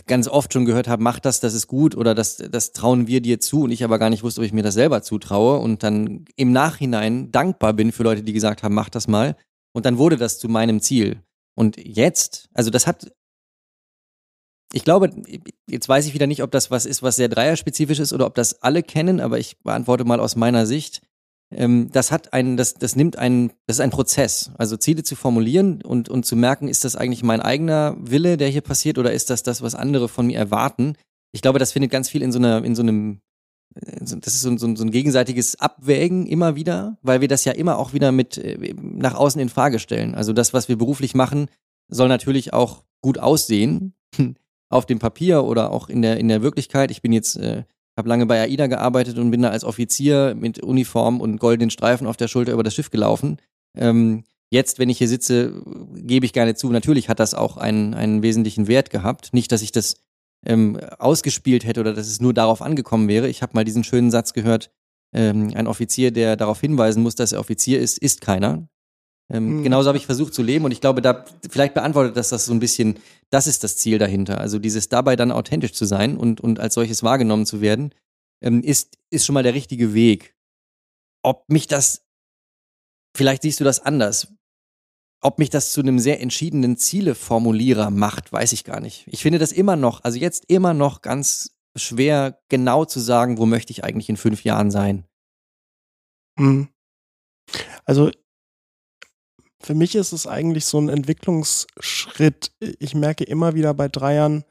[0.08, 3.22] ganz oft schon gehört habe, mach das, das ist gut oder das, das trauen wir
[3.22, 5.84] dir zu und ich aber gar nicht wusste, ob ich mir das selber zutraue und
[5.84, 9.36] dann im Nachhinein dankbar bin für Leute, die gesagt haben, mach das mal
[9.74, 11.22] und dann wurde das zu meinem Ziel.
[11.56, 13.12] Und jetzt, also das hat,
[14.74, 15.10] ich glaube,
[15.70, 18.36] jetzt weiß ich wieder nicht, ob das was ist, was sehr dreierspezifisch ist oder ob
[18.36, 21.02] das alle kennen, aber ich beantworte mal aus meiner Sicht.
[21.52, 24.52] Ähm, das hat einen, das, das nimmt einen, das ist ein Prozess.
[24.58, 28.50] Also Ziele zu formulieren und, und zu merken, ist das eigentlich mein eigener Wille, der
[28.50, 30.96] hier passiert, oder ist das das, was andere von mir erwarten?
[31.32, 33.22] Ich glaube, das findet ganz viel in so einer, in so einem,
[33.74, 37.78] das ist so, so, so ein gegenseitiges Abwägen immer wieder, weil wir das ja immer
[37.78, 40.16] auch wieder mit äh, nach außen in Frage stellen.
[40.16, 41.50] Also das, was wir beruflich machen,
[41.90, 43.94] soll natürlich auch gut aussehen
[44.70, 46.90] auf dem Papier oder auch in der in der Wirklichkeit.
[46.90, 47.66] Ich bin jetzt äh,
[47.98, 52.08] habe lange bei AIDA gearbeitet und bin da als Offizier mit Uniform und goldenen Streifen
[52.08, 53.38] auf der Schulter über das Schiff gelaufen.
[53.78, 55.62] Ähm, jetzt, wenn ich hier sitze,
[55.96, 59.34] gebe ich gerne zu, natürlich hat das auch einen, einen wesentlichen Wert gehabt.
[59.34, 59.96] Nicht, dass ich das
[60.46, 63.30] ähm, ausgespielt hätte oder dass es nur darauf angekommen wäre.
[63.30, 64.72] Ich habe mal diesen schönen Satz gehört,
[65.14, 68.68] ähm, ein Offizier, der darauf hinweisen muss, dass er Offizier ist, ist keiner.
[69.32, 69.64] Ähm, mhm.
[69.64, 72.54] Genauso habe ich versucht zu leben und ich glaube, da vielleicht beantwortet das das so
[72.54, 73.00] ein bisschen,
[73.32, 74.40] das ist das Ziel dahinter.
[74.40, 77.94] Also dieses dabei dann authentisch zu sein und, und als solches wahrgenommen zu werden,
[78.42, 80.36] ähm, ist, ist schon mal der richtige Weg.
[81.24, 82.06] Ob mich das,
[83.18, 84.28] vielleicht siehst du das anders,
[85.22, 89.08] ob mich das zu einem sehr entschiedenen Zieleformulierer macht, weiß ich gar nicht.
[89.08, 93.48] Ich finde das immer noch, also jetzt immer noch ganz schwer genau zu sagen, wo
[93.48, 95.06] möchte ich eigentlich in fünf Jahren sein.
[96.38, 96.70] Mhm.
[97.86, 98.12] Also
[99.66, 102.52] für mich ist es eigentlich so ein Entwicklungsschritt.
[102.60, 104.46] Ich merke immer wieder bei Dreiern,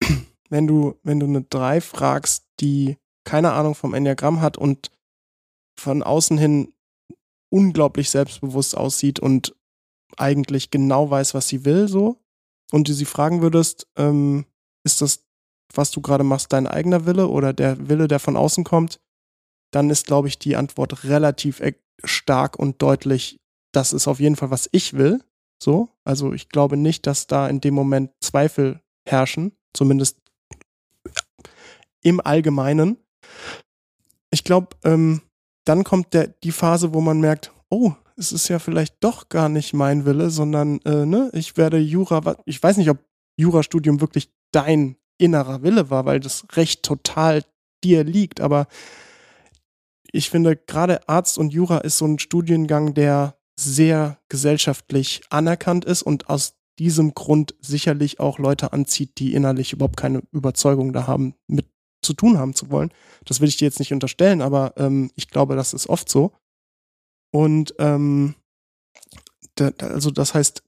[0.48, 4.90] wenn du, wenn du eine Drei fragst, die keine Ahnung vom Enneagramm hat und
[5.78, 6.72] von außen hin
[7.52, 9.54] unglaublich selbstbewusst aussieht und
[10.16, 12.22] eigentlich genau weiß, was sie will, so,
[12.72, 14.46] und du sie fragen würdest, ähm,
[14.82, 15.26] ist das,
[15.74, 18.98] was du gerade machst, dein eigener Wille oder der Wille, der von außen kommt,
[19.72, 23.40] dann ist, glaube ich, die Antwort relativ e-, stark und deutlich,
[23.74, 25.22] das ist auf jeden Fall, was ich will.
[25.62, 30.18] So, also ich glaube nicht, dass da in dem Moment Zweifel herrschen, zumindest
[32.02, 32.98] im Allgemeinen.
[34.30, 35.22] Ich glaube, ähm,
[35.64, 39.48] dann kommt der, die Phase, wo man merkt, oh, es ist ja vielleicht doch gar
[39.48, 42.98] nicht mein Wille, sondern äh, ne, ich werde Jura, ich weiß nicht, ob
[43.36, 47.42] Jurastudium wirklich dein innerer Wille war, weil das Recht total
[47.82, 48.66] dir liegt, aber
[50.12, 56.02] ich finde, gerade Arzt und Jura ist so ein Studiengang, der sehr gesellschaftlich anerkannt ist
[56.02, 61.34] und aus diesem Grund sicherlich auch Leute anzieht, die innerlich überhaupt keine Überzeugung da haben,
[61.46, 61.66] mit
[62.02, 62.92] zu tun haben zu wollen.
[63.24, 66.32] Das will ich dir jetzt nicht unterstellen, aber ähm, ich glaube, das ist oft so.
[67.32, 68.34] Und ähm,
[69.54, 70.62] da, also das heißt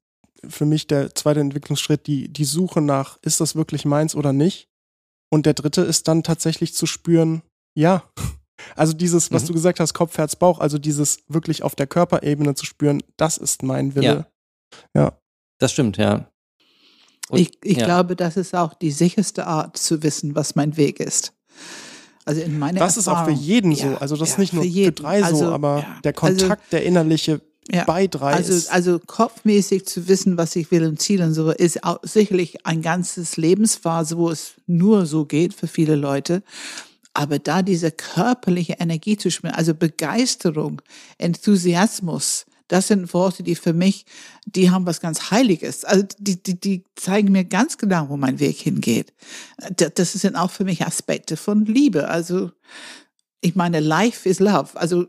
[0.48, 4.68] für mich der zweite Entwicklungsschritt, die, die Suche nach, ist das wirklich meins oder nicht?
[5.30, 7.42] Und der dritte ist dann tatsächlich zu spüren,
[7.74, 8.04] ja,
[8.74, 9.48] also dieses, was mhm.
[9.48, 13.36] du gesagt hast, Kopf, Herz, Bauch, also dieses wirklich auf der Körperebene zu spüren, das
[13.36, 14.26] ist mein Wille.
[14.94, 15.02] Ja.
[15.02, 15.12] ja.
[15.58, 16.28] Das stimmt, ja.
[17.28, 17.86] Und, ich ich ja.
[17.86, 21.32] glaube, das ist auch die sicherste Art zu wissen, was mein Weg ist.
[22.24, 23.96] Also in meiner Das Erfahrung, ist auch für jeden ja, so.
[23.98, 26.70] Also das ja, ist nicht nur für, für drei also, so, aber der Kontakt, also,
[26.72, 27.40] der innerliche
[27.70, 28.70] ja, bei drei also, ist.
[28.70, 32.82] Also kopfmäßig zu wissen, was ich will und Ziel und so, ist auch sicherlich ein
[32.82, 36.42] ganzes Lebensphase, wo es nur so geht für viele Leute.
[37.18, 40.82] Aber da diese körperliche Energie zu spüren, also Begeisterung,
[41.16, 44.04] Enthusiasmus, das sind Worte, die für mich,
[44.44, 45.86] die haben was ganz Heiliges.
[45.86, 49.14] Also die, die, die zeigen mir ganz genau, wo mein Weg hingeht.
[49.94, 52.08] Das sind auch für mich Aspekte von Liebe.
[52.08, 52.50] Also
[53.40, 54.78] ich meine, Life is Love.
[54.78, 55.06] Also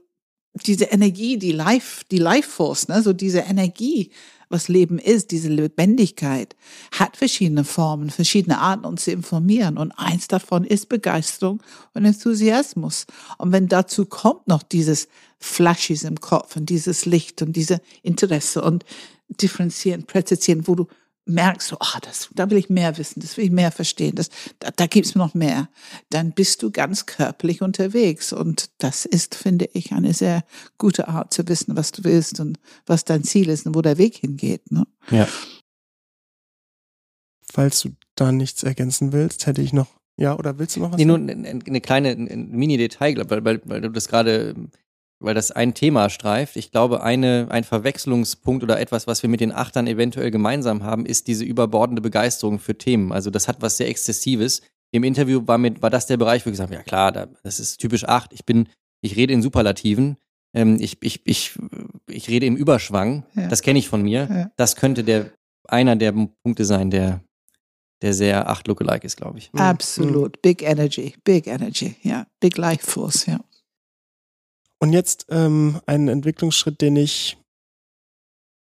[0.66, 4.12] diese Energie, die Life, die Life Force, ne, so diese Energie,
[4.50, 6.56] was Leben ist, diese Lebendigkeit,
[6.92, 9.78] hat verschiedene Formen, verschiedene Arten, uns zu informieren.
[9.78, 11.62] Und eins davon ist Begeisterung
[11.94, 13.06] und Enthusiasmus.
[13.38, 15.08] Und wenn dazu kommt noch dieses
[15.40, 18.86] Flashes im Kopf und dieses Licht und diese Interesse und
[19.30, 20.88] differenzieren, präzisieren, wo du
[21.28, 24.70] merkst, oh, das, da will ich mehr wissen, das will ich mehr verstehen, das, da,
[24.76, 25.70] da gibt's mir noch mehr,
[26.10, 28.34] dann bist du ganz körperlich unterwegs.
[28.34, 30.44] Und das ist, finde ich, eine sehr
[30.78, 33.98] gute Art zu wissen, was du willst und was dein Ziel ist und wo der
[33.98, 34.72] Weg hingeht.
[34.72, 34.86] Ne?
[35.12, 35.28] Ja.
[37.52, 39.88] Falls du da nichts ergänzen willst, hätte ich noch
[40.20, 40.98] ja, oder willst du noch was?
[40.98, 44.56] Nee, nur eine, eine kleine ein Mini-Detail, weil, weil, weil du das gerade
[45.20, 46.56] weil das ein Thema streift.
[46.58, 51.06] Ich glaube, eine, ein Verwechslungspunkt oder etwas, was wir mit den Achtern eventuell gemeinsam haben,
[51.06, 53.12] ist diese überbordende Begeisterung für Themen.
[53.12, 54.62] Also das hat was sehr Exzessives.
[54.92, 57.28] Im Interview war, mit, war das der Bereich, wo ich gesagt habe, ja klar, da,
[57.44, 58.32] das ist typisch Acht.
[58.34, 58.70] Ich bin,
[59.02, 60.18] ich rede in Superlativen.
[60.56, 61.58] Ähm, ich, ich, ich,
[62.10, 63.26] ich rede im Überschwang.
[63.36, 63.48] Ja.
[63.48, 64.28] Das kenne ich von mir.
[64.30, 64.52] Ja.
[64.56, 65.32] Das könnte der,
[65.68, 66.14] einer der
[66.44, 67.22] Punkte sein, der,
[68.02, 69.50] der sehr Acht-Lookalike ist, glaube ich.
[69.54, 70.42] Absolut.
[70.42, 71.16] Big Energy.
[71.24, 71.96] Big Energy.
[72.04, 72.28] Ja.
[72.40, 73.26] Big Life Force.
[73.26, 73.40] Ja.
[74.80, 77.38] Und jetzt ähm, ein Entwicklungsschritt, den ich,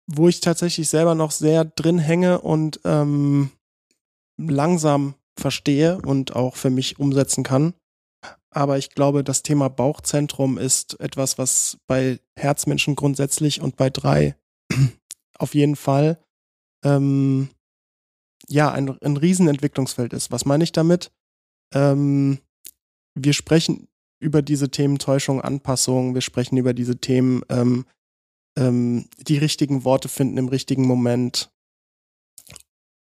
[0.06, 3.50] wo ich tatsächlich selber noch sehr drin hänge und ähm,
[4.36, 7.74] langsam verstehe und auch für mich umsetzen kann.
[8.50, 14.36] aber ich glaube, das Thema Bauchzentrum ist etwas, was bei Herzmenschen grundsätzlich und bei drei
[15.38, 16.22] auf jeden Fall
[16.84, 17.48] ähm,
[18.48, 20.30] ja ein, ein Riesenentwicklungsfeld ist.
[20.30, 21.12] Was meine ich damit?
[21.74, 22.40] Ähm,
[23.14, 23.88] wir sprechen
[24.22, 27.84] über diese Themen Täuschung, Anpassung, wir sprechen über diese Themen ähm,
[28.56, 31.50] ähm, die richtigen Worte finden im richtigen Moment.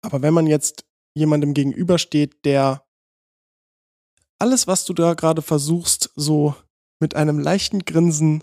[0.02, 2.86] Aber wenn man jetzt jemandem gegenübersteht, der
[4.38, 6.54] alles, was du da gerade versuchst, so
[7.00, 8.42] mit einem leichten Grinsen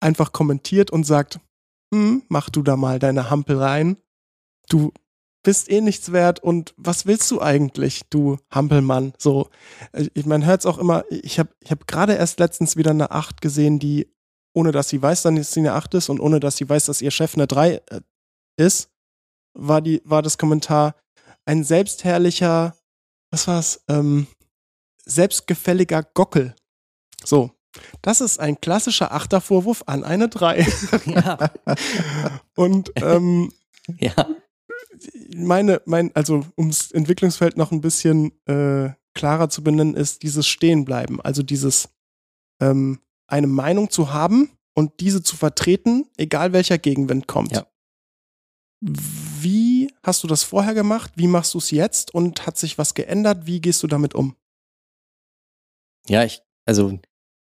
[0.00, 1.40] einfach kommentiert und sagt,
[1.94, 3.96] hm, mach du da mal deine Hampel rein.
[4.68, 4.92] Du
[5.46, 9.12] bist eh nichts wert und was willst du eigentlich, du Hampelmann?
[9.16, 9.48] So,
[9.92, 13.12] äh, ich meine, hört's auch immer, ich habe ich hab gerade erst letztens wieder eine
[13.12, 14.12] Acht gesehen, die,
[14.54, 17.00] ohne dass sie weiß, dass sie eine Acht ist und ohne dass sie weiß, dass
[17.00, 18.00] ihr Chef eine Drei äh,
[18.56, 18.90] ist,
[19.54, 20.96] war die, war das Kommentar
[21.44, 22.74] ein selbstherrlicher,
[23.30, 24.26] was war's, ähm,
[25.04, 26.56] selbstgefälliger Gockel.
[27.22, 27.52] So.
[28.02, 30.66] Das ist ein klassischer Achtervorwurf an eine Drei.
[31.06, 31.38] Ja.
[32.56, 33.52] Und ähm,
[34.00, 34.12] ja.
[35.34, 41.20] Meine, mein, also ums Entwicklungsfeld noch ein bisschen äh, klarer zu benennen, ist dieses Stehenbleiben.
[41.20, 41.88] Also dieses
[42.60, 47.52] ähm, eine Meinung zu haben und diese zu vertreten, egal welcher Gegenwind kommt.
[47.52, 47.66] Ja.
[48.80, 51.12] Wie hast du das vorher gemacht?
[51.16, 52.14] Wie machst du es jetzt?
[52.14, 53.46] Und hat sich was geändert?
[53.46, 54.36] Wie gehst du damit um?
[56.08, 56.98] Ja, ich, also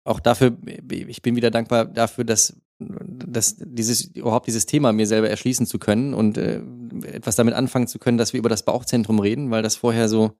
[0.03, 0.57] auch dafür,
[0.89, 5.79] ich bin wieder dankbar dafür, dass, dass dieses, überhaupt dieses Thema mir selber erschließen zu
[5.79, 6.61] können und äh,
[7.03, 10.31] etwas damit anfangen zu können, dass wir über das Bauchzentrum reden, weil das vorher so,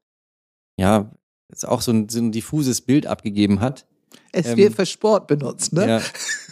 [0.78, 1.10] ja,
[1.50, 3.86] jetzt auch so ein, so ein diffuses Bild abgegeben hat.
[4.32, 5.88] Es ähm, wird für Sport benutzt, ne?
[5.88, 6.02] Ja.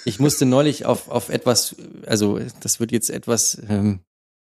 [0.04, 1.76] Ich musste neulich auf, auf etwas,
[2.06, 4.00] also das wird jetzt etwas, ähm,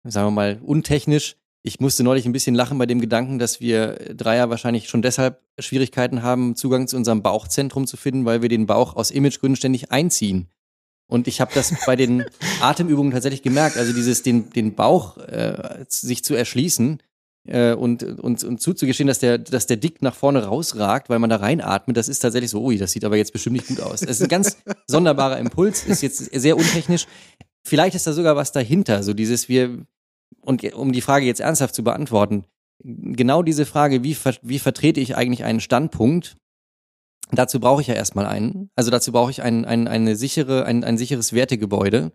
[0.03, 3.93] sagen wir mal, untechnisch, ich musste neulich ein bisschen lachen bei dem Gedanken, dass wir
[4.15, 8.65] Dreier wahrscheinlich schon deshalb Schwierigkeiten haben, Zugang zu unserem Bauchzentrum zu finden, weil wir den
[8.65, 10.47] Bauch aus Imagegründen ständig einziehen.
[11.11, 12.23] Und ich habe das bei den
[12.61, 13.75] Atemübungen tatsächlich gemerkt.
[13.75, 17.03] Also dieses den, den Bauch äh, sich zu erschließen
[17.49, 21.29] äh, und, und, und zuzugestehen, dass der, dass der Dick nach vorne rausragt, weil man
[21.29, 23.99] da reinatmet, das ist tatsächlich so, ui, das sieht aber jetzt bestimmt nicht gut aus.
[23.99, 24.55] Das ist ein ganz
[24.87, 27.07] sonderbarer Impuls, ist jetzt sehr untechnisch.
[27.67, 29.85] Vielleicht ist da sogar was dahinter, so dieses, wir,
[30.39, 32.45] und um die Frage jetzt ernsthaft zu beantworten,
[32.83, 36.37] genau diese Frage, wie, ver wie vertrete ich eigentlich einen Standpunkt,
[37.31, 38.69] dazu brauche ich ja erstmal einen.
[38.75, 42.11] Also dazu brauche ich ein, ein, eine sichere, ein, ein sicheres Wertegebäude.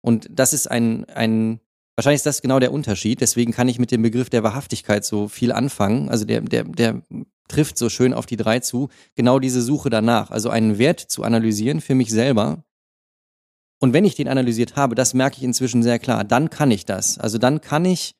[0.00, 1.60] Und das ist ein, ein,
[1.96, 3.20] wahrscheinlich ist das genau der Unterschied.
[3.20, 6.08] Deswegen kann ich mit dem Begriff der Wahrhaftigkeit so viel anfangen.
[6.08, 7.02] Also der, der, der
[7.48, 8.88] trifft so schön auf die drei zu.
[9.14, 10.30] Genau diese Suche danach.
[10.30, 12.64] Also einen Wert zu analysieren für mich selber
[13.80, 16.84] und wenn ich den analysiert habe, das merke ich inzwischen sehr klar, dann kann ich
[16.84, 17.18] das.
[17.18, 18.16] Also dann kann ich,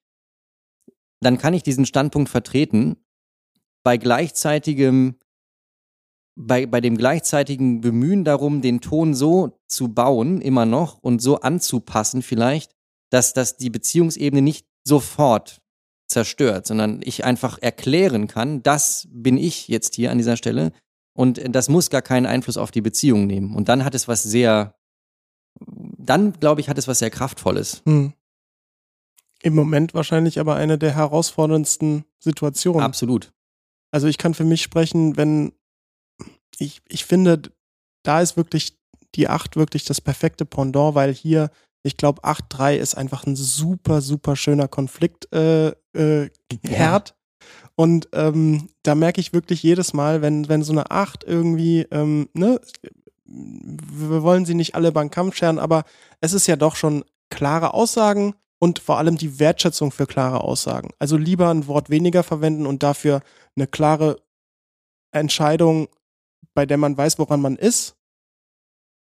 [1.21, 2.97] dann kann ich diesen Standpunkt vertreten
[3.83, 5.17] bei gleichzeitigem,
[6.39, 11.41] bei, bei dem gleichzeitigen Bemühen darum, den Ton so zu bauen, immer noch und so
[11.41, 12.73] anzupassen vielleicht,
[13.11, 15.61] dass das die Beziehungsebene nicht sofort
[16.07, 20.73] zerstört, sondern ich einfach erklären kann, das bin ich jetzt hier an dieser Stelle
[21.13, 23.55] und das muss gar keinen Einfluss auf die Beziehung nehmen.
[23.57, 24.75] Und dann hat es was sehr
[25.61, 27.83] dann, glaube ich, hat es was sehr Kraftvolles.
[27.85, 28.13] Hm.
[29.43, 32.83] Im Moment wahrscheinlich aber eine der herausforderndsten Situationen.
[32.83, 33.33] Absolut.
[33.91, 35.53] Also ich kann für mich sprechen, wenn
[36.59, 37.43] ich, ich finde,
[38.03, 38.79] da ist wirklich
[39.15, 41.51] die 8 wirklich das perfekte Pendant, weil hier,
[41.83, 46.31] ich glaube, 8-3 ist einfach ein super, super schöner Konflikt äh, äh,
[46.63, 47.09] Herd.
[47.11, 47.15] Ja.
[47.75, 52.29] Und ähm, da merke ich wirklich jedes Mal, wenn, wenn so eine 8 irgendwie, ähm,
[52.35, 52.61] ne,
[53.25, 55.85] wir wollen sie nicht alle beim Kampf scheren, aber
[56.21, 60.91] es ist ja doch schon klare Aussagen und vor allem die Wertschätzung für klare Aussagen.
[60.99, 63.23] Also lieber ein Wort weniger verwenden und dafür
[63.55, 64.21] eine klare
[65.13, 65.89] Entscheidung,
[66.59, 67.95] bei der man weiß, woran man ist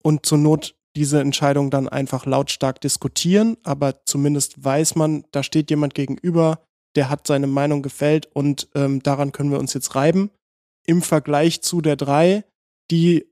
[0.04, 5.72] und zur Not diese Entscheidung dann einfach lautstark diskutieren, aber zumindest weiß man, da steht
[5.72, 6.64] jemand gegenüber,
[6.96, 10.30] der hat seine Meinung gefällt und ähm, daran können wir uns jetzt reiben.
[10.86, 12.44] Im Vergleich zu der drei,
[12.92, 13.26] die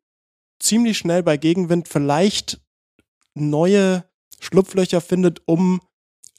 [0.57, 2.59] ziemlich schnell bei Gegenwind vielleicht
[3.35, 4.05] neue
[4.39, 5.81] Schlupflöcher findet, um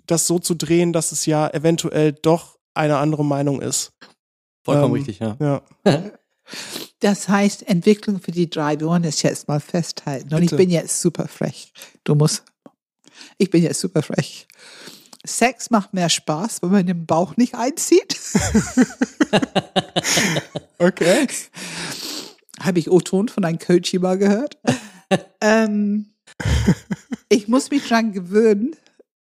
[0.07, 3.93] das so zu drehen, dass es ja eventuell doch eine andere Meinung ist.
[4.65, 5.37] Vollkommen ähm, richtig, ja.
[5.39, 5.63] ja.
[7.01, 10.35] Das heißt, Entwicklung für die drei, wir wollen das jetzt mal festhalten.
[10.35, 10.55] Und Bitte.
[10.55, 11.73] ich bin jetzt super frech.
[12.05, 12.43] Du musst.
[13.39, 14.47] Ich bin jetzt super frech.
[15.25, 18.17] Sex macht mehr Spaß, wenn man den Bauch nicht einzieht.
[20.79, 21.27] okay
[22.61, 24.59] habe ich O-Ton von einem Coach mal gehört.
[25.41, 26.13] ähm,
[27.29, 28.77] ich muss mich dran gewöhnen,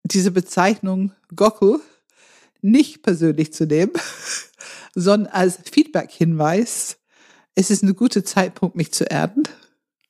[0.05, 1.81] diese Bezeichnung Gockel
[2.61, 3.93] nicht persönlich zu nehmen,
[4.95, 6.99] sondern als Feedback-Hinweis,
[7.55, 9.43] es ist ein guter Zeitpunkt, mich zu erden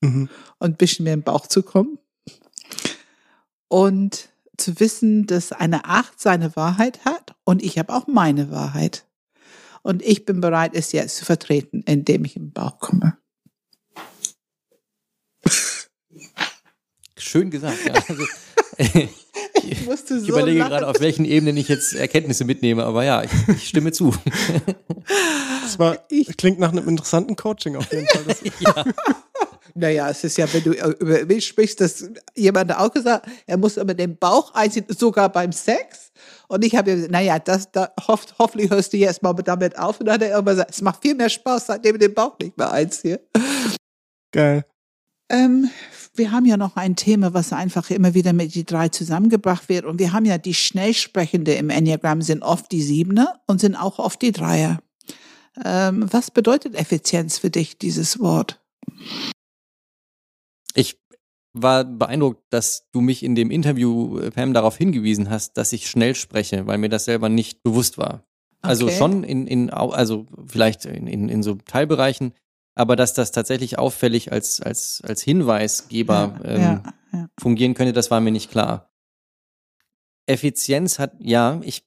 [0.01, 0.29] Mhm.
[0.59, 1.99] und ein bisschen mehr im Bauch zu kommen.
[3.69, 4.29] Und
[4.59, 9.07] zu wissen, dass eine Acht seine Wahrheit hat und ich habe auch meine Wahrheit.
[9.83, 13.17] Und ich bin bereit, es jetzt zu vertreten, indem ich im Bauch komme.
[17.17, 17.95] Schön gesagt, ja.
[17.95, 18.27] Also,
[19.65, 20.71] Ich musste ich so überlege lachen.
[20.71, 24.15] gerade, auf welchen Ebenen ich jetzt Erkenntnisse mitnehme, aber ja, ich, ich stimme zu.
[25.63, 25.97] Das war,
[26.37, 28.37] klingt nach einem interessanten Coaching auf jeden Fall.
[28.61, 28.85] Ja.
[29.75, 33.79] Naja, es ist ja, wenn du über mich sprichst, dass jemand auch gesagt, er muss
[33.79, 36.13] immer den Bauch einziehen, sogar beim Sex.
[36.49, 39.99] Und ich habe gesagt, naja, das, da, hoff, hoffentlich hörst du jetzt mal damit auf.
[40.01, 42.39] Und dann hat er immer gesagt, es macht viel mehr Spaß, seitdem ich den Bauch
[42.39, 43.21] nicht mehr einziehe.
[44.33, 44.67] geil.
[45.31, 45.71] Ähm,
[46.15, 49.85] wir haben ja noch ein Thema, was einfach immer wieder mit die drei zusammengebracht wird.
[49.85, 53.99] Und wir haben ja die Schnellsprechende im Enneagramm sind oft die Siebener und sind auch
[53.99, 54.81] oft die Dreier.
[55.65, 58.61] Ähm, was bedeutet Effizienz für dich, dieses Wort?
[60.75, 60.99] Ich
[61.53, 65.89] war beeindruckt, dass du mich in dem Interview, äh, Pam, darauf hingewiesen hast, dass ich
[65.89, 68.25] schnell spreche, weil mir das selber nicht bewusst war.
[68.63, 68.97] Also Okay.
[68.97, 72.33] schon in, in, also vielleicht in, in, in so Teilbereichen,
[72.75, 77.29] aber dass das tatsächlich auffällig als, als, als Hinweisgeber ja, ähm, ja, ja.
[77.39, 78.91] fungieren könnte, das war mir nicht klar.
[80.27, 81.85] Effizienz hat, ja, ich,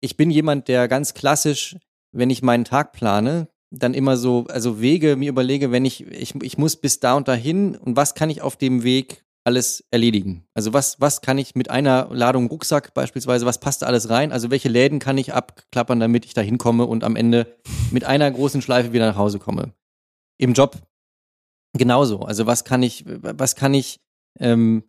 [0.00, 1.76] ich bin jemand, der ganz klassisch,
[2.12, 6.34] wenn ich meinen Tag plane, dann immer so, also Wege mir überlege, wenn ich, ich,
[6.42, 10.46] ich muss bis da und dahin und was kann ich auf dem Weg alles erledigen?
[10.54, 14.32] Also was, was kann ich mit einer Ladung Rucksack beispielsweise, was passt da alles rein?
[14.32, 17.46] Also welche Läden kann ich abklappern, damit ich da hinkomme und am Ende
[17.90, 19.72] mit einer großen Schleife wieder nach Hause komme?
[20.38, 20.76] Im Job
[21.76, 22.20] genauso.
[22.20, 24.00] Also was kann ich, was kann ich,
[24.40, 24.84] ähm,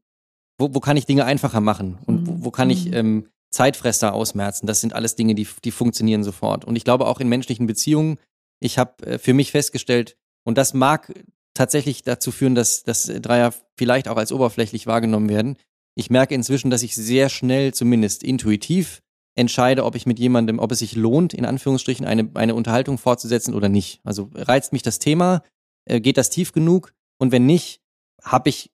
[0.57, 2.93] wo, wo kann ich Dinge einfacher machen und wo, wo kann ich Mhm.
[2.93, 4.67] ähm, Zeitfresser ausmerzen?
[4.67, 6.65] Das sind alles Dinge, die, die funktionieren sofort.
[6.65, 8.17] Und ich glaube auch in menschlichen Beziehungen,
[8.61, 11.11] ich habe äh, für mich festgestellt, und das mag
[11.55, 15.57] tatsächlich dazu führen, dass, dass Dreier vielleicht auch als oberflächlich wahrgenommen werden.
[15.95, 19.01] Ich merke inzwischen, dass ich sehr schnell, zumindest intuitiv,
[19.35, 23.53] entscheide, ob ich mit jemandem, ob es sich lohnt, in Anführungsstrichen, eine, eine Unterhaltung fortzusetzen
[23.53, 24.01] oder nicht.
[24.03, 25.41] Also reizt mich das Thema,
[25.85, 26.93] äh, geht das tief genug?
[27.17, 27.81] Und wenn nicht,
[28.23, 28.71] habe ich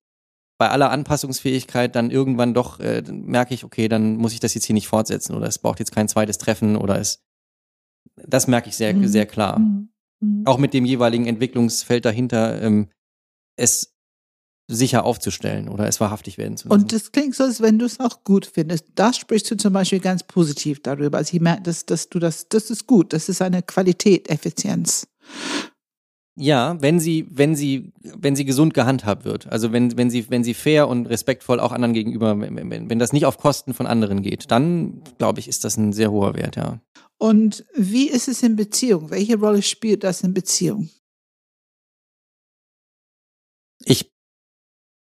[0.58, 4.54] bei aller Anpassungsfähigkeit dann irgendwann doch, äh, dann merke ich, okay, dann muss ich das
[4.54, 7.24] jetzt hier nicht fortsetzen oder es braucht jetzt kein zweites Treffen oder es,
[8.16, 9.08] das merke ich sehr, Mhm.
[9.08, 9.58] sehr klar.
[9.60, 9.90] Mhm.
[10.22, 10.44] Mhm.
[10.46, 12.88] Auch mit dem jeweiligen Entwicklungsfeld dahinter, ähm,
[13.58, 13.94] es
[14.68, 16.82] sicher aufzustellen oder es wahrhaftig werden zu lassen.
[16.82, 18.86] Und das klingt so, als wenn du es auch gut findest.
[18.96, 21.18] Da sprichst du zum Beispiel ganz positiv darüber.
[21.18, 23.12] Also ich merke, dass, dass du das, das ist gut.
[23.14, 25.08] Das ist eine Qualität, Effizienz.
[26.38, 29.48] Ja, wenn sie, wenn sie, wenn sie gesund gehandhabt wird.
[29.52, 33.00] Also wenn, wenn sie, wenn sie fair und respektvoll auch anderen gegenüber, wenn, wenn, wenn
[33.00, 36.34] das nicht auf Kosten von anderen geht, dann glaube ich, ist das ein sehr hoher
[36.36, 36.80] Wert, ja.
[37.22, 39.12] Und wie ist es in Beziehung?
[39.12, 40.90] Welche Rolle spielt das in Beziehung?
[43.86, 44.12] Ich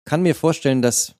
[0.03, 1.13] kann mir vorstellen, dass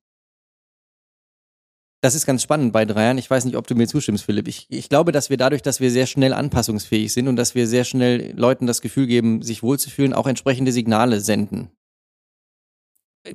[2.02, 3.20] das ist ganz spannend bei Dreiern.
[3.20, 4.48] Ich weiß nicht, ob du mir zustimmst, Philipp.
[4.48, 7.68] Ich, ich glaube, dass wir dadurch, dass wir sehr schnell anpassungsfähig sind und dass wir
[7.68, 11.70] sehr schnell Leuten das Gefühl geben, sich wohlzufühlen, auch entsprechende Signale senden.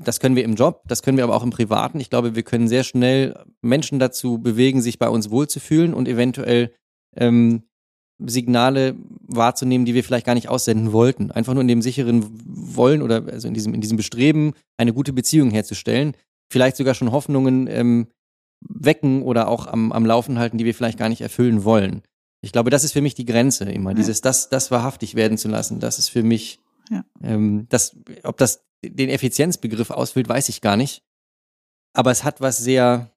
[0.01, 2.01] Das können wir im Job, das können wir aber auch im Privaten.
[2.01, 6.75] Ich glaube, wir können sehr schnell Menschen dazu bewegen, sich bei uns wohlzufühlen und eventuell
[7.17, 7.63] ähm,
[8.25, 8.95] Signale
[9.27, 11.31] wahrzunehmen, die wir vielleicht gar nicht aussenden wollten.
[11.31, 12.25] Einfach nur in dem sicheren
[12.77, 16.15] Wollen oder also in diesem, in diesem Bestreben, eine gute Beziehung herzustellen.
[16.51, 18.09] Vielleicht sogar schon Hoffnungen ähm,
[18.61, 22.03] wecken oder auch am, am Laufen halten, die wir vielleicht gar nicht erfüllen wollen.
[22.43, 23.91] Ich glaube, das ist für mich die Grenze immer.
[23.91, 23.95] Ja.
[23.97, 26.61] Dieses, das, das wahrhaftig werden zu lassen, das ist für mich,
[26.91, 27.05] Ja.
[27.23, 31.03] ähm, das, ob das den Effizienzbegriff ausfüllt, weiß ich gar nicht.
[31.93, 33.12] Aber es hat was sehr,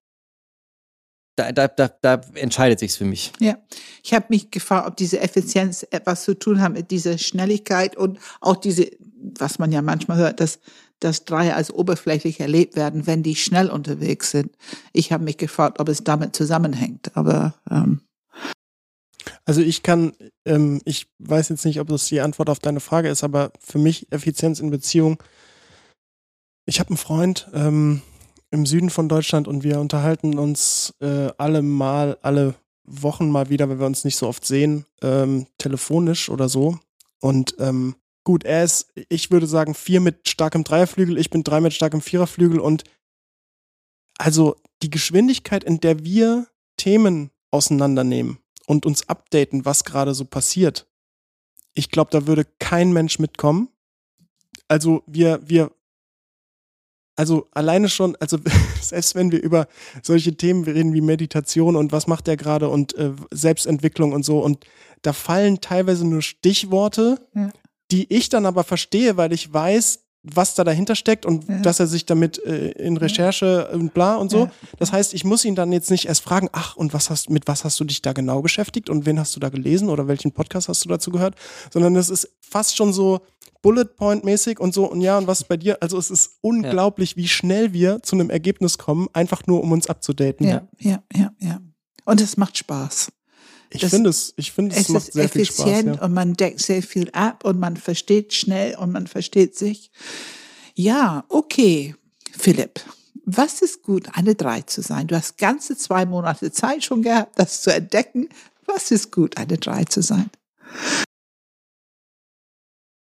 [1.35, 3.33] da, da, da, da entscheidet sich's für mich.
[3.39, 3.57] Ja,
[4.03, 8.19] ich habe mich gefragt, ob diese Effizienz etwas zu tun hat mit dieser Schnelligkeit und
[8.41, 8.89] auch diese,
[9.37, 10.59] was man ja manchmal hört, dass,
[10.99, 14.55] dass Dreier als oberflächlich erlebt werden, wenn die schnell unterwegs sind.
[14.93, 18.01] Ich habe mich gefragt, ob es damit zusammenhängt, aber ähm,
[19.45, 20.13] Also ich kann,
[20.45, 23.77] ähm, ich weiß jetzt nicht, ob das die Antwort auf deine Frage ist, aber für
[23.77, 25.21] mich Effizienz in Beziehung.
[26.65, 28.01] Ich habe einen Freund ähm,
[28.51, 33.69] im Süden von Deutschland und wir unterhalten uns äh, alle mal, alle Wochen mal wieder,
[33.69, 36.79] wenn wir uns nicht so oft sehen, ähm, telefonisch oder so.
[37.19, 41.61] Und ähm, gut, er ist, ich würde sagen, vier mit starkem Dreierflügel, ich bin drei
[41.61, 42.83] mit starkem Viererflügel und
[44.17, 48.37] also die Geschwindigkeit, in der wir Themen auseinandernehmen
[48.67, 50.87] und uns updaten, was gerade so passiert.
[51.73, 53.69] Ich glaube, da würde kein Mensch mitkommen.
[54.67, 55.71] Also wir, wir,
[57.15, 58.37] also alleine schon, also
[58.81, 59.67] selbst wenn wir über
[60.03, 64.39] solche Themen reden wie Meditation und was macht der gerade und äh, Selbstentwicklung und so
[64.39, 64.65] und
[65.01, 67.51] da fallen teilweise nur Stichworte Ja.
[67.91, 71.59] die ich dann aber verstehe, weil ich weiß, was da dahinter steckt und Ja.
[71.59, 74.45] dass er sich damit äh, in Recherche und bla und so.
[74.45, 74.51] Ja.
[74.79, 77.47] Das heißt, ich muss ihn dann jetzt nicht erst fragen, ach, und was hast, mit
[77.47, 80.31] was hast du dich da genau beschäftigt und wen hast du da gelesen oder welchen
[80.31, 81.35] Podcast hast du dazu gehört,
[81.71, 83.21] sondern es ist fast schon so
[83.61, 85.77] Bullet Point mäßig und so und ja, und was bei dir?
[85.81, 89.87] Also es ist unglaublich, wie schnell wir zu einem Ergebnis kommen, einfach nur um uns
[89.87, 90.47] abzudaten.
[90.47, 91.59] Ja, ja, ja, ja.
[92.05, 93.11] Und es macht Spaß.
[93.83, 95.59] Ich finde es, ich finde es Es macht ist sehr viel Spaß.
[95.65, 96.01] effizient Ja.
[96.03, 99.91] und man deckt sehr viel ab und man versteht schnell und man versteht sich.
[100.75, 101.95] Ja, okay,
[102.37, 102.81] Philipp.
[103.25, 105.07] Was ist gut, eine Drei zu sein?
[105.07, 108.29] Du hast ganze zwei Monate Zeit schon gehabt, das zu entdecken.
[108.67, 110.29] Was ist gut, eine Drei zu sein?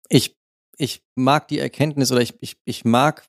[0.08, 0.36] Ich,
[0.76, 3.24] ich mag die Erkenntnis oder ich, ich, ich mag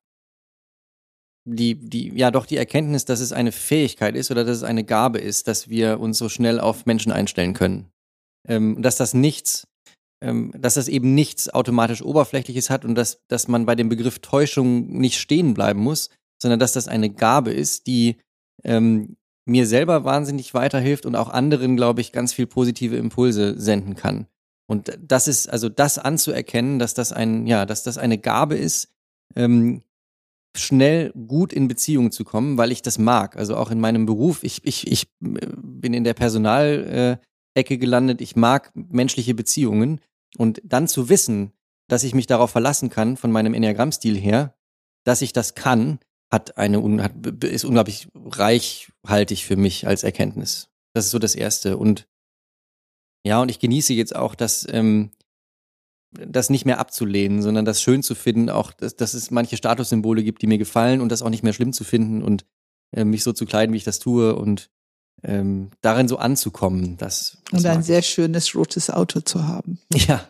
[1.45, 4.83] die, die, ja doch die Erkenntnis, dass es eine Fähigkeit ist oder dass es eine
[4.83, 7.89] Gabe ist, dass wir uns so schnell auf Menschen einstellen können.
[8.47, 9.67] Ähm, dass das nichts,
[10.21, 14.19] ähm, dass das eben nichts automatisch Oberflächliches hat und dass, dass man bei dem Begriff
[14.19, 16.09] Täuschung nicht stehen bleiben muss,
[16.41, 18.17] sondern dass das eine Gabe ist, die
[18.63, 23.95] ähm, mir selber wahnsinnig weiterhilft und auch anderen, glaube ich, ganz viel positive Impulse senden
[23.95, 24.27] kann.
[24.67, 28.89] Und das ist, also das anzuerkennen, dass das ein, ja, dass das eine Gabe ist,
[29.35, 29.83] ähm,
[30.55, 33.37] schnell gut in Beziehung zu kommen, weil ich das mag.
[33.37, 34.43] Also auch in meinem Beruf.
[34.43, 37.19] Ich, ich, ich äh, bin in der Personalecke
[37.55, 38.21] äh, gelandet.
[38.21, 39.99] Ich mag menschliche Beziehungen.
[40.37, 41.53] Und dann zu wissen,
[41.87, 44.55] dass ich mich darauf verlassen kann, von meinem Enneagrammstil her,
[45.03, 45.99] dass ich das kann,
[46.31, 50.69] hat eine, hat, ist unglaublich reichhaltig für mich als Erkenntnis.
[50.93, 51.77] Das ist so das Erste.
[51.77, 52.07] Und
[53.25, 55.11] ja, und ich genieße jetzt auch, dass ähm,
[56.13, 60.23] das nicht mehr abzulehnen, sondern das schön zu finden, auch dass, dass es manche Statussymbole
[60.23, 62.45] gibt, die mir gefallen und das auch nicht mehr schlimm zu finden und
[62.91, 64.69] äh, mich so zu kleiden, wie ich das tue und
[65.23, 66.97] ähm, darin so anzukommen.
[66.97, 68.09] Das, das Und ein sehr ich.
[68.09, 69.79] schönes rotes Auto zu haben.
[69.93, 70.29] ja,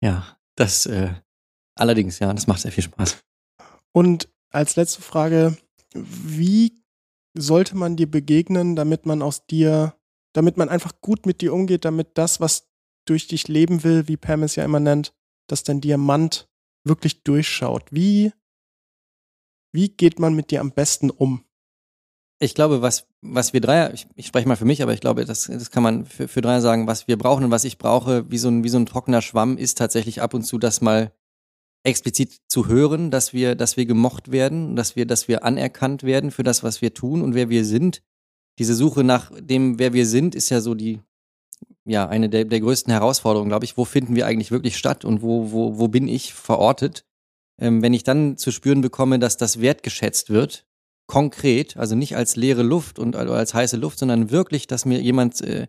[0.00, 1.10] ja, das äh,
[1.74, 3.18] allerdings ja, das macht sehr viel Spaß.
[3.92, 5.56] Und als letzte Frage,
[5.94, 6.82] wie
[7.34, 9.94] sollte man dir begegnen, damit man aus dir,
[10.32, 12.69] damit man einfach gut mit dir umgeht, damit das, was
[13.04, 15.14] durch dich leben will, wie Pam es ja immer nennt,
[15.46, 16.48] dass dein Diamant
[16.84, 17.84] wirklich durchschaut?
[17.90, 18.32] Wie,
[19.72, 21.44] wie geht man mit dir am besten um?
[22.42, 25.26] Ich glaube, was, was wir Dreier, ich, ich spreche mal für mich, aber ich glaube,
[25.26, 28.30] das, das kann man für, für Dreier sagen, was wir brauchen und was ich brauche,
[28.30, 31.12] wie so ein, wie so ein trockener Schwamm, ist tatsächlich ab und zu das mal
[31.82, 36.30] explizit zu hören, dass wir, dass wir gemocht werden, dass wir, dass wir anerkannt werden
[36.30, 38.02] für das, was wir tun und wer wir sind.
[38.58, 41.00] Diese Suche nach dem, wer wir sind, ist ja so die,
[41.84, 43.76] ja, eine der, der größten Herausforderungen, glaube ich.
[43.76, 47.04] Wo finden wir eigentlich wirklich statt und wo, wo, wo bin ich verortet?
[47.60, 50.66] Ähm, wenn ich dann zu spüren bekomme, dass das wertgeschätzt wird,
[51.06, 55.00] konkret, also nicht als leere Luft und oder als heiße Luft, sondern wirklich, dass mir
[55.00, 55.66] jemand äh,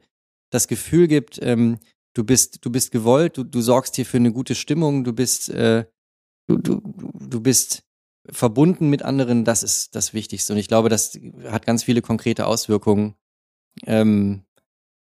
[0.52, 1.80] das Gefühl gibt, ähm,
[2.14, 5.50] du bist, du bist gewollt, du, du sorgst hier für eine gute Stimmung, du bist,
[5.50, 5.86] äh,
[6.48, 7.84] du, du, du bist
[8.30, 10.54] verbunden mit anderen, das ist das Wichtigste.
[10.54, 13.16] Und ich glaube, das hat ganz viele konkrete Auswirkungen.
[13.86, 14.44] Ähm,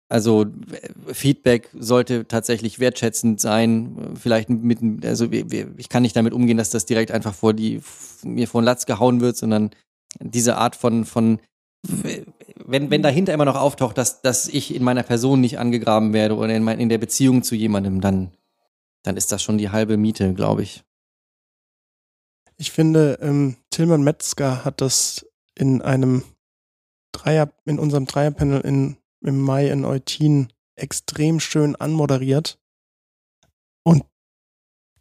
[0.09, 4.15] also äh, Feedback sollte tatsächlich wertschätzend sein.
[4.19, 7.81] Vielleicht mit, also ich kann nicht damit umgehen, dass das direkt einfach vor die
[8.23, 9.69] mir vor den Latz gehauen wird, sondern
[10.19, 11.39] diese Art von von
[11.83, 16.35] wenn wenn dahinter immer noch auftaucht, dass dass ich in meiner Person nicht angegraben werde
[16.35, 18.31] oder in, mein, in der Beziehung zu jemandem, dann
[19.03, 20.83] dann ist das schon die halbe Miete, glaube ich.
[22.57, 26.23] Ich finde, ähm, Tilman Metzger hat das in einem
[27.13, 32.59] Dreier, in unserem Dreierpanel in, im Mai in Eutin extrem schön anmoderiert.
[33.83, 34.03] Und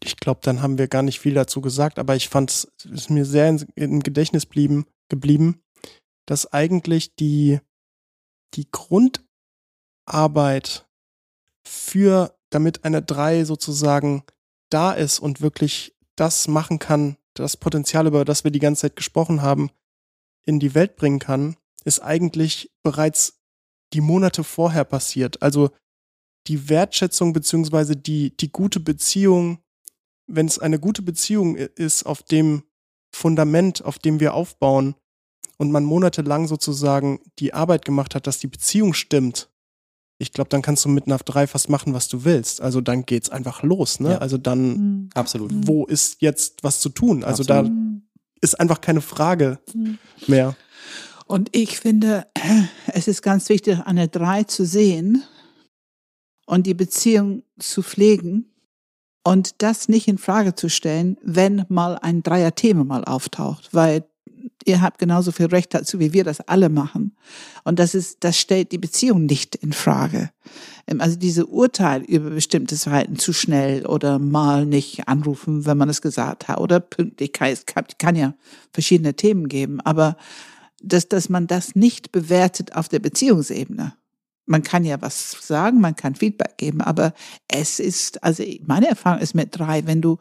[0.03, 3.11] ich glaube, dann haben wir gar nicht viel dazu gesagt, aber ich fand es ist
[3.11, 5.61] mir sehr im Gedächtnis blieben, geblieben,
[6.27, 7.61] dass eigentlich die,
[8.55, 10.87] die Grundarbeit
[11.65, 14.25] für, damit eine Drei sozusagen
[14.71, 18.97] da ist und wirklich das machen kann, das Potenzial, über das wir die ganze Zeit
[18.97, 19.71] gesprochen haben,
[20.45, 23.38] in die Welt bringen kann, ist eigentlich bereits
[23.93, 25.43] die Monate vorher passiert.
[25.43, 25.71] Also
[26.47, 29.59] die Wertschätzung beziehungsweise die, die gute Beziehung,
[30.27, 32.63] wenn es eine gute Beziehung ist, auf dem
[33.15, 34.95] Fundament, auf dem wir aufbauen
[35.57, 39.51] und man monatelang sozusagen die Arbeit gemacht hat, dass die Beziehung stimmt,
[40.21, 42.61] ich glaube, dann kannst du mit NAV 3 fast machen, was du willst.
[42.61, 44.13] Also dann geht's einfach los, ne?
[44.13, 44.19] Ja.
[44.19, 45.53] Also dann, Absolut.
[45.53, 47.23] wo ist jetzt was zu tun?
[47.23, 47.71] Also Absolut.
[47.71, 48.01] da
[48.41, 49.61] ist einfach keine Frage
[50.27, 50.57] mehr.
[51.29, 52.27] Und ich finde,
[52.89, 55.23] es ist ganz wichtig, eine Drei zu sehen
[56.47, 58.47] und die Beziehung zu pflegen
[59.23, 64.07] und das nicht in Frage zu stellen, wenn mal ein Dreier-Thema mal auftaucht, weil
[64.65, 67.15] ihr habt genauso viel Recht dazu, wie wir das alle machen.
[67.63, 70.31] Und das ist, das stellt die Beziehung nicht in Frage.
[70.87, 75.91] Ähm, also diese Urteil über bestimmtes Verhalten zu schnell oder mal nicht anrufen, wenn man
[75.91, 78.35] es gesagt hat oder Pünktlichkeit, es kann, kann ja
[78.73, 80.17] verschiedene Themen geben, aber
[80.83, 83.95] dass, dass man das nicht bewertet auf der Beziehungsebene.
[84.47, 87.13] Man kann ja was sagen, man kann Feedback geben, aber
[87.49, 90.19] es ist, also meine Erfahrung ist mit drei, wenn du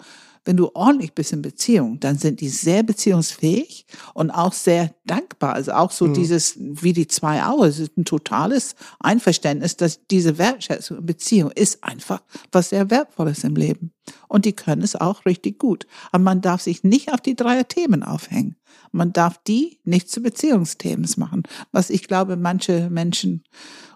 [0.47, 5.53] wenn du ordentlich bist in Beziehung, dann sind die sehr beziehungsfähig und auch sehr dankbar.
[5.53, 6.13] Also auch so mhm.
[6.13, 11.51] dieses, wie die zwei Augen, es ist ein totales Einverständnis, dass diese Wertschätzung in Beziehung
[11.51, 12.21] ist einfach
[12.51, 13.91] was sehr Wertvolles im Leben.
[14.29, 15.85] Und die können es auch richtig gut.
[16.11, 18.55] Aber man darf sich nicht auf die drei Themen aufhängen.
[18.91, 21.43] Man darf die nicht zu Beziehungsthemen machen,
[21.73, 23.43] was ich glaube, manche Menschen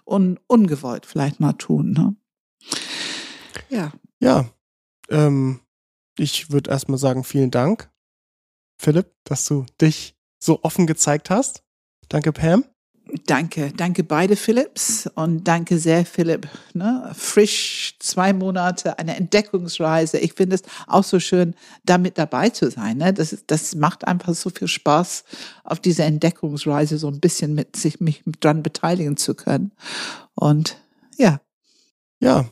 [0.04, 1.92] un ungewollt vielleicht mal tun.
[1.92, 2.16] Ne?
[3.70, 3.92] Ja.
[4.20, 4.50] Ja.
[5.08, 5.60] Ähm,
[6.18, 7.90] ich würde erstmal sagen, vielen Dank,
[8.78, 11.62] Philipp, dass du dich so offen gezeigt hast.
[12.08, 12.64] Danke, Pam.
[13.26, 16.48] Danke, danke beide Philips und danke sehr Philipp.
[16.72, 17.10] Ne?
[17.14, 20.18] Frisch zwei Monate, eine Entdeckungsreise.
[20.18, 22.98] Ich finde es auch so schön, damit dabei zu sein.
[22.98, 23.12] Ne?
[23.12, 25.24] Das, das macht einfach so viel Spaß,
[25.64, 29.72] auf dieser Entdeckungsreise so ein bisschen mit sich mich dran beteiligen zu können.
[30.34, 30.78] Und
[31.18, 31.40] ja.
[32.20, 32.46] Ja,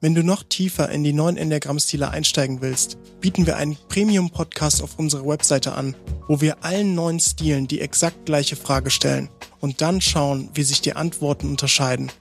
[0.00, 4.98] wenn du noch tiefer in die neuen Enneagramm-Stile einsteigen willst, bieten wir einen Premium-Podcast auf
[4.98, 5.96] unserer Webseite an,
[6.28, 9.28] wo wir allen neuen Stilen die exakt gleiche Frage stellen
[9.60, 12.12] und dann schauen, wie sich die Antworten unterscheiden.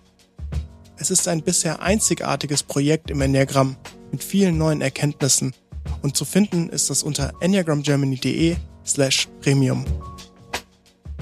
[0.97, 3.77] Es ist ein bisher einzigartiges Projekt im Enneagramm
[4.11, 5.53] mit vielen neuen Erkenntnissen
[6.01, 8.55] und zu finden ist es unter enneagramgermany.de
[8.85, 9.85] slash premium.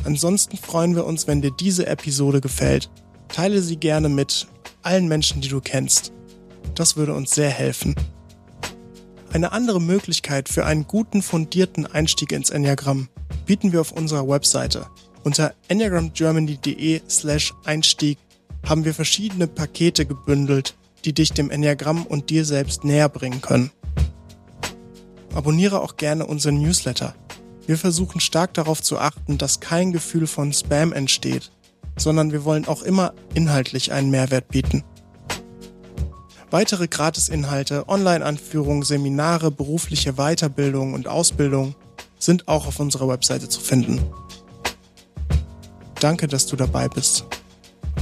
[0.05, 2.89] Ansonsten freuen wir uns, wenn dir diese Episode gefällt.
[3.27, 4.47] Teile sie gerne mit
[4.83, 6.14] allen Menschen, die du kennst.
[6.73, 7.95] Das würde uns sehr helfen.
[9.31, 13.09] Eine andere Möglichkeit für einen guten fundierten Einstieg ins Enneagramm
[13.45, 14.87] bieten wir auf unserer Webseite.
[15.23, 18.17] Unter enneagramgermany.de slash Einstieg
[18.65, 23.71] haben wir verschiedene Pakete gebündelt, die dich dem Enneagramm und dir selbst näher bringen können.
[25.33, 27.13] Abonniere auch gerne unseren Newsletter.
[27.67, 31.51] Wir versuchen stark darauf zu achten, dass kein Gefühl von Spam entsteht,
[31.97, 34.83] sondern wir wollen auch immer inhaltlich einen Mehrwert bieten.
[36.51, 41.75] Weitere Gratisinhalte, Online-Anführungen, Seminare, berufliche Weiterbildung und Ausbildung
[42.19, 43.99] sind auch auf unserer Webseite zu finden.
[45.99, 47.25] Danke, dass du dabei bist.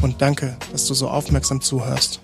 [0.02, 2.23] Und danke, dass du so aufmerksam zuhörst.